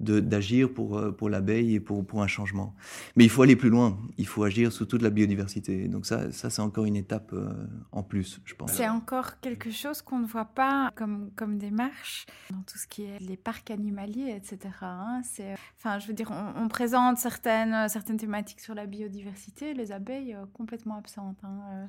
d'agir 0.00 0.72
pour, 0.72 0.96
euh, 0.96 1.12
pour 1.12 1.28
l'abeille 1.28 1.74
et 1.74 1.80
pour, 1.80 2.04
pour 2.04 2.22
un 2.22 2.26
changement. 2.26 2.74
Mais 3.16 3.24
il 3.24 3.30
faut 3.30 3.42
aller 3.42 3.56
plus 3.56 3.68
loin, 3.68 3.98
il 4.16 4.26
faut 4.26 4.42
agir 4.42 4.72
sur 4.72 4.88
toute 4.88 5.02
la 5.02 5.10
biodiversité. 5.10 5.88
Donc 5.88 6.06
ça, 6.06 6.32
ça 6.32 6.48
c'est 6.50 6.62
encore 6.62 6.86
une 6.86 6.96
étape 6.96 7.32
euh, 7.32 7.52
en 7.92 8.02
plus, 8.02 8.40
je 8.44 8.54
pense. 8.54 8.72
C'est 8.72 8.88
encore 8.88 9.40
quelque 9.40 9.70
chose 9.70 10.00
qu'on 10.02 10.18
ne 10.18 10.26
voit 10.26 10.46
pas 10.46 10.90
comme, 10.96 11.30
comme 11.36 11.58
démarche 11.58 12.26
dans 12.50 12.62
tout 12.62 12.78
ce 12.78 12.86
qui 12.86 13.02
est 13.02 13.18
les 13.20 13.36
parcs 13.36 13.70
animaliers, 13.70 14.34
etc. 14.34 14.74
Hein. 14.82 15.20
C'est, 15.22 15.54
enfin, 15.78 15.98
je 15.98 16.06
veux 16.06 16.14
dire, 16.14 16.30
on, 16.56 16.68
présente 16.68 17.18
certaines, 17.18 17.88
certaines 17.88 18.16
thématiques 18.16 18.60
sur 18.60 18.74
la 18.74 18.86
biodiversité, 18.86 19.74
les 19.74 19.92
abeilles 19.92 20.34
euh, 20.34 20.46
complètement 20.54 20.96
absentes 20.96 21.38
hein, 21.42 21.88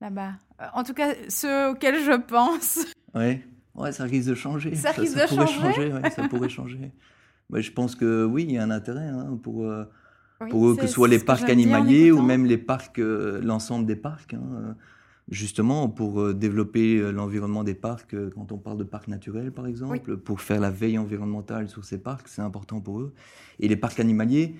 là-bas. 0.00 0.32
En 0.74 0.82
tout 0.82 0.94
cas, 0.94 1.14
ceux 1.28 1.68
auxquels 1.68 2.02
je 2.02 2.16
pense. 2.16 2.80
Oui. 3.14 3.40
Ouais, 3.74 3.92
ça 3.92 4.04
risque 4.04 4.28
de 4.28 4.34
changer. 4.34 4.74
Ça 4.74 4.90
risque 4.90 5.16
de 5.16 5.26
pourrait 5.26 5.46
changer, 5.46 6.10
Ça 6.10 6.28
pourrait 6.28 6.48
changer. 6.48 6.92
je 7.54 7.72
pense 7.72 7.94
que 7.96 8.24
oui, 8.24 8.44
il 8.44 8.52
y 8.52 8.58
a 8.58 8.62
un 8.62 8.70
intérêt 8.70 9.08
hein, 9.08 9.38
pour, 9.42 9.64
euh, 9.64 9.84
Oui, 10.40 10.48
pour 10.50 10.76
que 10.76 10.82
ce 10.82 10.88
soit 10.88 11.08
les 11.08 11.18
parcs 11.18 11.48
animaliers 11.48 12.12
ou 12.12 12.22
même 12.22 12.46
les 12.46 12.58
parcs, 12.58 12.98
euh, 12.98 13.40
l'ensemble 13.42 13.86
des 13.86 13.96
parcs. 13.96 14.34
hein, 14.34 14.42
euh, 14.52 14.72
justement, 15.30 15.88
pour 15.88 16.20
euh, 16.20 16.34
développer 16.34 17.12
l'environnement 17.12 17.62
des 17.62 17.74
parcs, 17.74 18.14
euh, 18.14 18.30
quand 18.34 18.50
on 18.50 18.58
parle 18.58 18.78
de 18.78 18.84
parcs 18.84 19.06
naturels, 19.06 19.52
par 19.52 19.66
exemple, 19.66 20.16
pour 20.16 20.40
faire 20.40 20.60
la 20.60 20.70
veille 20.70 20.98
environnementale 20.98 21.68
sur 21.68 21.84
ces 21.84 22.02
parcs, 22.02 22.26
c'est 22.28 22.42
important 22.42 22.80
pour 22.80 23.00
eux. 23.00 23.14
Et 23.60 23.68
les 23.68 23.76
parcs 23.76 24.00
animaliers, 24.00 24.56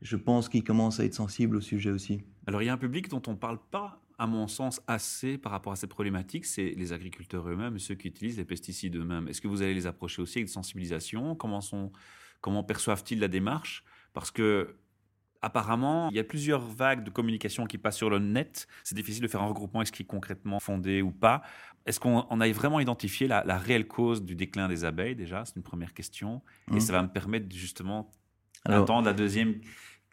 je 0.00 0.16
pense 0.16 0.48
qu'ils 0.48 0.62
commencent 0.64 1.00
à 1.00 1.04
être 1.04 1.14
sensibles 1.14 1.56
au 1.56 1.60
sujet 1.60 1.90
aussi. 1.90 2.22
Alors, 2.46 2.62
il 2.62 2.66
y 2.66 2.68
a 2.68 2.72
un 2.72 2.78
public 2.78 3.08
dont 3.08 3.22
on 3.26 3.32
ne 3.32 3.36
parle 3.36 3.58
pas, 3.70 4.00
à 4.18 4.28
mon 4.28 4.46
sens, 4.46 4.80
assez 4.86 5.38
par 5.38 5.50
rapport 5.50 5.72
à 5.72 5.76
ces 5.76 5.88
problématiques, 5.88 6.46
c'est 6.46 6.74
les 6.76 6.92
agriculteurs 6.92 7.48
eux-mêmes, 7.48 7.78
ceux 7.80 7.96
qui 7.96 8.06
utilisent 8.08 8.36
les 8.36 8.44
pesticides 8.44 8.94
eux-mêmes. 8.94 9.26
Est-ce 9.26 9.40
que 9.40 9.48
vous 9.48 9.62
allez 9.62 9.74
les 9.74 9.88
approcher 9.88 10.22
aussi 10.22 10.38
avec 10.38 10.46
des 10.46 10.52
sensibilisations? 10.52 11.34
Comment, 11.34 11.60
sont, 11.60 11.90
comment 12.42 12.64
perçoivent-ils 12.64 13.20
la 13.20 13.28
démarche? 13.28 13.84
Parce 14.14 14.30
que, 14.32 14.76
apparemment, 15.42 16.08
il 16.10 16.16
y 16.16 16.20
a 16.20 16.24
plusieurs 16.24 16.60
vagues 16.62 17.04
de 17.04 17.10
communication 17.10 17.66
qui 17.66 17.78
passent 17.78 17.96
sur 17.96 18.10
le 18.10 18.18
net. 18.20 18.68
C'est 18.84 18.94
difficile 18.96 19.22
de 19.22 19.28
faire 19.28 19.42
un 19.42 19.46
regroupement, 19.48 19.82
est-ce 19.82 19.92
qu'il 19.92 20.04
est 20.04 20.08
concrètement 20.08 20.60
fondé 20.60 21.02
ou 21.02 21.12
pas? 21.12 21.42
Est-ce 21.86 22.00
qu'on 22.00 22.26
on 22.30 22.40
a 22.40 22.50
vraiment 22.52 22.80
identifié 22.80 23.28
la, 23.28 23.44
la 23.44 23.58
réelle 23.58 23.88
cause 23.88 24.24
du 24.24 24.36
déclin 24.36 24.68
des 24.68 24.84
abeilles, 24.84 25.16
déjà 25.16 25.44
C'est 25.46 25.56
une 25.56 25.64
première 25.64 25.94
question. 25.94 26.42
Et 26.72 26.80
Mhm. 26.80 26.80
ça 26.80 26.92
va 26.92 27.02
me 27.02 27.08
permettre 27.12 27.54
justement 27.54 28.12
d'entendre 28.68 29.06
la 29.06 29.14
deuxième 29.14 29.60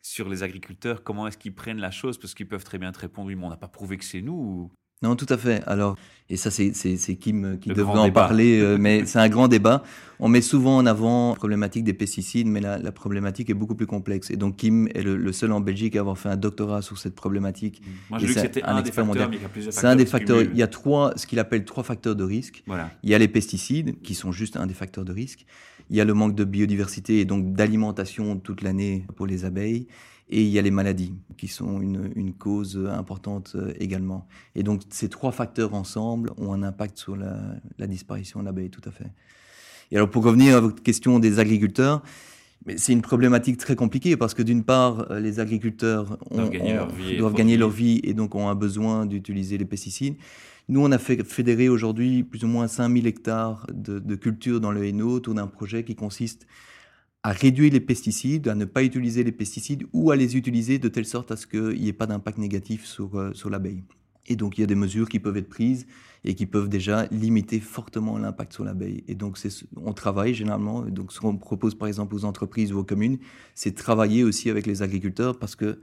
sur 0.01 0.29
les 0.29 0.43
agriculteurs, 0.43 1.03
comment 1.03 1.27
est-ce 1.27 1.37
qu'ils 1.37 1.55
prennent 1.55 1.79
la 1.79 1.91
chose? 1.91 2.17
Parce 2.19 2.33
qu'ils 2.35 2.47
peuvent 2.47 2.63
très 2.63 2.77
bien 2.79 2.91
te 2.93 2.99
répondre, 2.99 3.27
oui, 3.27 3.35
mais 3.35 3.45
on 3.45 3.49
n'a 3.49 3.57
pas 3.57 3.67
prouvé 3.67 3.97
que 3.97 4.05
c'est 4.05 4.21
nous. 4.21 4.71
Non, 5.01 5.15
tout 5.15 5.25
à 5.29 5.37
fait. 5.37 5.63
Alors, 5.65 5.95
et 6.29 6.35
ça, 6.37 6.51
c'est 6.51 6.71
Kim 7.15 7.45
euh, 7.45 7.55
qui 7.55 7.69
Le 7.69 7.75
devrait 7.75 7.99
en 7.99 8.03
débat. 8.05 8.21
parler, 8.21 8.59
euh, 8.59 8.77
mais 8.79 9.05
c'est 9.05 9.17
un 9.19 9.29
grand 9.29 9.47
débat. 9.47 9.81
On 10.19 10.27
met 10.27 10.41
souvent 10.41 10.77
en 10.77 10.85
avant 10.85 11.29
la 11.29 11.35
problématique 11.35 11.85
des 11.85 11.93
pesticides, 11.93 12.47
mais 12.47 12.59
la, 12.59 12.77
la 12.77 12.91
problématique 12.91 13.49
est 13.49 13.53
beaucoup 13.53 13.75
plus 13.75 13.87
complexe. 13.87 14.29
Et 14.29 14.35
donc, 14.35 14.57
Kim 14.57 14.89
est 14.93 15.01
le, 15.01 15.15
le 15.15 15.31
seul 15.31 15.53
en 15.53 15.61
Belgique 15.61 15.95
à 15.95 16.01
avoir 16.01 16.17
fait 16.17 16.27
un 16.29 16.35
doctorat 16.35 16.81
sur 16.81 16.97
cette 16.97 17.15
problématique. 17.15 17.81
Moi, 18.09 18.19
j'ai 18.19 18.27
vu 18.27 18.33
que 18.35 18.41
c'était 18.41 18.61
un 18.63 18.75
un, 18.75 18.81
des 18.81 18.91
facteurs, 18.91 19.05
mondial. 19.05 19.29
mais 19.29 19.37
il 19.37 19.41
y 19.41 19.45
a 19.45 19.49
plusieurs 19.49 19.73
C'est 19.73 19.87
un 19.87 19.95
des 19.95 20.05
facteurs. 20.05 20.41
Il 20.41 20.57
y 20.57 20.61
a 20.63 20.67
trois, 20.67 21.13
ce 21.15 21.25
qu'il 21.25 21.39
appelle 21.39 21.63
trois 21.63 21.83
facteurs 21.83 22.15
de 22.17 22.23
risque. 22.25 22.63
Voilà. 22.67 22.91
Il 23.03 23.09
y 23.09 23.15
a 23.15 23.17
les 23.17 23.29
pesticides, 23.29 24.01
qui 24.01 24.13
sont 24.15 24.33
juste 24.33 24.57
un 24.57 24.67
des 24.67 24.73
facteurs 24.73 25.05
de 25.05 25.13
risque. 25.13 25.45
Il 25.89 25.95
y 25.95 26.01
a 26.01 26.05
le 26.05 26.13
manque 26.13 26.35
de 26.35 26.43
biodiversité 26.43 27.21
et 27.21 27.25
donc 27.25 27.53
d'alimentation 27.53 28.37
toute 28.37 28.61
l'année 28.61 29.05
pour 29.15 29.25
les 29.25 29.45
abeilles. 29.45 29.87
Et 30.31 30.43
il 30.43 30.49
y 30.49 30.59
a 30.59 30.61
les 30.61 30.69
maladies, 30.71 31.13
qui 31.37 31.47
sont 31.47 31.81
une, 31.81 32.11
une 32.15 32.33
cause 32.33 32.77
importante 32.91 33.53
euh, 33.55 33.73
également. 33.79 34.27
Et 34.55 34.61
donc 34.61 34.81
ces 34.89 35.09
trois 35.09 35.31
facteurs 35.31 35.73
ensemble 35.73 36.31
ont 36.37 36.53
un 36.53 36.61
impact 36.61 36.97
sur 36.99 37.15
la, 37.15 37.35
la 37.79 37.87
disparition 37.87 38.39
de 38.41 38.45
l'abeille, 38.45 38.69
tout 38.69 38.87
à 38.87 38.91
fait. 38.91 39.07
Et 39.91 39.95
alors 39.95 40.09
pour 40.09 40.23
revenir 40.23 40.55
à 40.55 40.59
votre 40.59 40.83
question 40.83 41.17
des 41.17 41.39
agriculteurs, 41.39 42.03
c'est 42.75 42.91
une 42.93 43.01
problématique 43.01 43.57
très 43.57 43.75
compliquée 43.75 44.17
parce 44.17 44.33
que 44.35 44.43
d'une 44.43 44.63
part, 44.63 45.09
euh, 45.11 45.19
les 45.19 45.39
agriculteurs 45.39 46.17
ont- 46.29 46.35
Doivent 46.35 46.49
gagner 46.51 46.73
ont- 46.73 46.75
leur 46.75 46.89
vie 46.91 47.13
et 47.13 47.17
doivent 47.17 47.33
gagner 47.33 47.57
produire. 47.57 47.59
leur 47.59 47.69
vie 47.69 47.99
et 48.03 48.13
donc 48.13 48.35
ont 48.35 48.49
un 48.49 48.55
besoin 48.55 49.05
d'utiliser 49.07 49.57
les 49.57 49.65
pesticides. 49.65 50.15
Nous, 50.67 50.79
on 50.79 50.91
a 50.91 50.99
fait 50.99 51.23
fédéré 51.27 51.69
aujourd'hui 51.69 52.21
plus 52.23 52.43
ou 52.43 52.47
moins 52.47 52.67
5000 52.67 53.07
hectares 53.07 53.65
de, 53.73 53.97
de 53.97 54.15
culture 54.15 54.59
dans 54.61 54.71
le 54.71 54.85
Hainaut 54.85 55.09
autour 55.13 55.33
d'un 55.33 55.47
projet 55.47 55.83
qui 55.83 55.95
consiste 55.95 56.45
à 57.23 57.31
réduire 57.31 57.73
les 57.73 57.79
pesticides, 57.79 58.47
à 58.47 58.55
ne 58.55 58.65
pas 58.65 58.83
utiliser 58.83 59.23
les 59.23 59.31
pesticides 59.31 59.85
ou 59.91 60.11
à 60.11 60.15
les 60.15 60.37
utiliser 60.37 60.79
de 60.79 60.87
telle 60.87 61.05
sorte 61.05 61.31
à 61.31 61.35
ce 61.35 61.47
qu'il 61.47 61.81
n'y 61.81 61.89
ait 61.89 61.93
pas 61.93 62.07
d'impact 62.07 62.37
négatif 62.37 62.85
sur, 62.85 63.17
euh, 63.17 63.33
sur 63.33 63.49
l'abeille. 63.49 63.83
Et 64.27 64.35
donc, 64.35 64.57
il 64.57 64.61
y 64.61 64.63
a 64.63 64.67
des 64.67 64.75
mesures 64.75 65.09
qui 65.09 65.19
peuvent 65.19 65.37
être 65.37 65.49
prises 65.49 65.87
et 66.23 66.35
qui 66.35 66.45
peuvent 66.45 66.69
déjà 66.69 67.07
limiter 67.07 67.59
fortement 67.59 68.17
l'impact 68.17 68.53
sur 68.53 68.63
l'abeille. 68.63 69.03
Et 69.07 69.15
donc, 69.15 69.39
on 69.75 69.93
travaille 69.93 70.33
généralement. 70.33 70.83
Donc, 70.83 71.11
ce 71.11 71.19
qu'on 71.19 71.37
propose 71.37 71.75
par 71.75 71.87
exemple 71.87 72.13
aux 72.15 72.25
entreprises 72.25 72.71
ou 72.71 72.79
aux 72.79 72.83
communes, 72.83 73.17
c'est 73.55 73.75
travailler 73.75 74.23
aussi 74.23 74.49
avec 74.49 74.67
les 74.67 74.81
agriculteurs 74.81 75.39
parce 75.39 75.55
que 75.55 75.79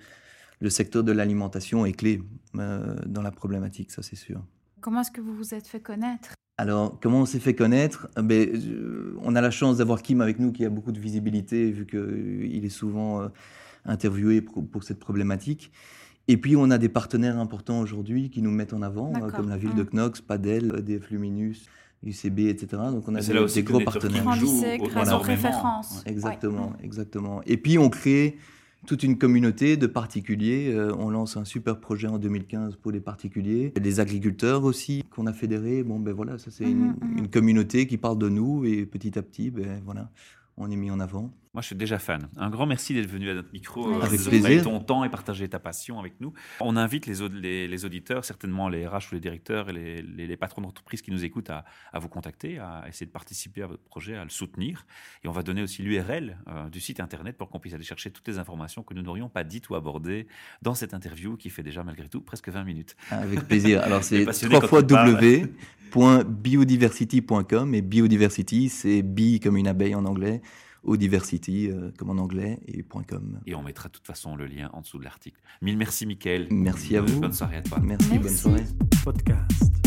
le 0.60 0.70
secteur 0.70 1.04
de 1.04 1.12
l'alimentation 1.12 1.84
est 1.84 1.92
clé 1.92 2.22
euh, 2.56 2.96
dans 3.04 3.22
la 3.22 3.30
problématique, 3.30 3.90
ça 3.90 4.02
c'est 4.02 4.16
sûr. 4.16 4.42
Comment 4.80 5.00
est-ce 5.00 5.10
que 5.10 5.20
vous 5.20 5.34
vous 5.34 5.52
êtes 5.52 5.66
fait 5.66 5.80
connaître? 5.80 6.34
Alors, 6.58 6.98
comment 7.00 7.20
on 7.20 7.26
s'est 7.26 7.38
fait 7.38 7.54
connaître? 7.54 8.08
Eh 8.18 8.22
ben, 8.22 8.48
euh, 8.54 9.14
On 9.22 9.34
a 9.36 9.40
la 9.40 9.50
chance 9.50 9.76
d'avoir 9.76 10.00
Kim 10.02 10.20
avec 10.20 10.38
nous 10.38 10.52
qui 10.52 10.64
a 10.64 10.70
beaucoup 10.70 10.92
de 10.92 10.98
visibilité 10.98 11.70
vu 11.70 11.86
qu'il 11.86 12.64
est 12.64 12.68
souvent 12.70 13.20
euh, 13.22 13.28
interviewé 13.84 14.40
pour, 14.40 14.66
pour 14.66 14.82
cette 14.82 14.98
problématique. 14.98 15.70
Et 16.28 16.38
puis, 16.38 16.56
on 16.56 16.70
a 16.70 16.78
des 16.78 16.88
partenaires 16.88 17.38
importants 17.38 17.80
aujourd'hui 17.80 18.30
qui 18.30 18.40
nous 18.42 18.50
mettent 18.50 18.72
en 18.72 18.82
avant, 18.82 19.10
euh, 19.10 19.14
D'accord. 19.14 19.32
comme 19.32 19.48
la 19.50 19.58
ville 19.58 19.74
de. 19.74 19.82
Knox, 19.84 20.22
Padel, 20.22 20.72
EDF 20.78 21.10
Luminus, 21.10 21.66
UCB, 22.02 22.48
etc. 22.48 22.68
Donc, 22.90 23.06
on 23.06 23.14
a 23.14 23.20
des, 23.20 23.32
là 23.34 23.42
aussi 23.42 23.56
des 23.56 23.62
gros 23.62 23.80
partenaires. 23.80 24.32
joue 24.32 24.64
énormément. 24.64 25.18
référence. 25.18 26.02
Exactement, 26.06 26.68
Ouais. 26.68 26.84
exactement. 26.84 27.42
Et 27.46 27.58
puis 27.58 27.78
on 27.78 27.90
crée 27.90 28.38
toute 28.86 29.02
une 29.02 29.18
communauté 29.18 29.76
de 29.76 29.86
particuliers. 29.86 30.72
Euh, 30.72 30.92
on 30.98 31.10
lance 31.10 31.36
un 31.36 31.44
super 31.44 31.80
projet 31.80 32.08
en 32.08 32.18
2015 32.18 32.76
pour 32.76 32.92
les 32.92 33.00
particuliers, 33.00 33.72
les 33.80 34.00
agriculteurs 34.00 34.64
aussi 34.64 35.02
qu'on 35.10 35.26
a 35.26 35.32
fédérés. 35.32 35.82
Bon 35.82 35.98
ben 35.98 36.12
voilà, 36.12 36.38
ça 36.38 36.50
c'est 36.50 36.64
une, 36.64 36.88
Mhm, 36.88 36.96
mhm. 37.02 37.18
une 37.18 37.28
communauté 37.28 37.86
qui 37.86 37.96
parle 37.96 38.18
de 38.18 38.28
nous 38.28 38.64
et 38.64 38.86
petit 38.86 39.18
à 39.18 39.22
petit, 39.22 39.50
ben 39.50 39.80
voilà, 39.84 40.10
on 40.56 40.70
est 40.70 40.76
mis 40.76 40.90
en 40.90 41.00
avant. 41.00 41.32
Moi, 41.56 41.62
je 41.62 41.68
suis 41.68 41.76
déjà 41.76 41.98
fan. 41.98 42.28
Un 42.36 42.50
grand 42.50 42.66
merci 42.66 42.92
d'être 42.92 43.06
venu 43.08 43.30
à 43.30 43.34
notre 43.34 43.50
micro, 43.50 43.90
euh, 43.90 44.02
Avec 44.02 44.20
de 44.22 44.28
plaisir. 44.28 44.62
ton 44.64 44.78
temps 44.78 45.04
et 45.04 45.08
partager 45.08 45.48
ta 45.48 45.58
passion 45.58 45.98
avec 45.98 46.20
nous. 46.20 46.34
On 46.60 46.76
invite 46.76 47.06
les, 47.06 47.22
aud- 47.22 47.32
les, 47.32 47.66
les 47.66 47.84
auditeurs, 47.86 48.26
certainement 48.26 48.68
les 48.68 48.86
RH 48.86 49.04
ou 49.10 49.14
les 49.14 49.20
directeurs 49.20 49.70
et 49.70 50.02
les, 50.02 50.36
patrons 50.36 50.60
d'entreprise 50.60 51.00
qui 51.00 51.10
nous 51.12 51.24
écoutent 51.24 51.48
à, 51.48 51.64
à 51.94 51.98
vous 51.98 52.10
contacter, 52.10 52.58
à 52.58 52.84
essayer 52.88 53.06
de 53.06 53.10
participer 53.10 53.62
à 53.62 53.68
votre 53.68 53.82
projet, 53.84 54.16
à 54.16 54.24
le 54.24 54.28
soutenir. 54.28 54.84
Et 55.24 55.28
on 55.28 55.32
va 55.32 55.42
donner 55.42 55.62
aussi 55.62 55.80
l'URL 55.82 56.36
euh, 56.46 56.68
du 56.68 56.78
site 56.78 57.00
internet 57.00 57.38
pour 57.38 57.48
qu'on 57.48 57.58
puisse 57.58 57.72
aller 57.72 57.84
chercher 57.84 58.10
toutes 58.10 58.28
les 58.28 58.38
informations 58.38 58.82
que 58.82 58.92
nous 58.92 59.00
n'aurions 59.00 59.30
pas 59.30 59.42
dites 59.42 59.70
ou 59.70 59.76
abordées 59.76 60.26
dans 60.60 60.74
cette 60.74 60.92
interview 60.92 61.38
qui 61.38 61.48
fait 61.48 61.62
déjà 61.62 61.82
malgré 61.82 62.06
tout 62.10 62.20
presque 62.20 62.50
20 62.50 62.64
minutes. 62.64 62.96
Avec 63.10 63.40
plaisir. 63.48 63.80
Alors 63.82 64.04
c'est 64.04 64.26
passionné 64.26 64.56
trois 64.56 64.68
fois 64.68 64.82
w.biodiversity.com 64.82 67.74
et 67.74 67.80
biodiversity 67.80 68.68
c'est 68.68 69.00
bi 69.02 69.40
comme 69.40 69.56
une 69.56 69.68
abeille 69.68 69.94
en 69.94 70.04
anglais, 70.04 70.42
Diversity 70.94 71.70
comme 71.98 72.10
en 72.10 72.18
anglais 72.22 72.60
et 72.68 72.82
.com. 72.84 73.40
Et 73.46 73.54
on 73.54 73.62
mettra 73.62 73.88
de 73.88 73.94
toute 73.94 74.06
façon 74.06 74.36
le 74.36 74.46
lien 74.46 74.70
en 74.72 74.82
dessous 74.82 74.98
de 74.98 75.04
l'article. 75.04 75.40
Mille 75.62 75.76
merci, 75.76 76.06
Mickaël. 76.06 76.46
Merci 76.50 76.96
à 76.96 77.00
Euh, 77.00 77.06
vous. 77.06 77.20
Bonne 77.20 77.32
soirée 77.32 77.56
à 77.56 77.62
toi. 77.62 77.80
Merci, 77.82 78.08
bonne 78.10 78.22
Merci. 78.22 78.36
soirée. 78.36 78.64
podcast. 79.02 79.85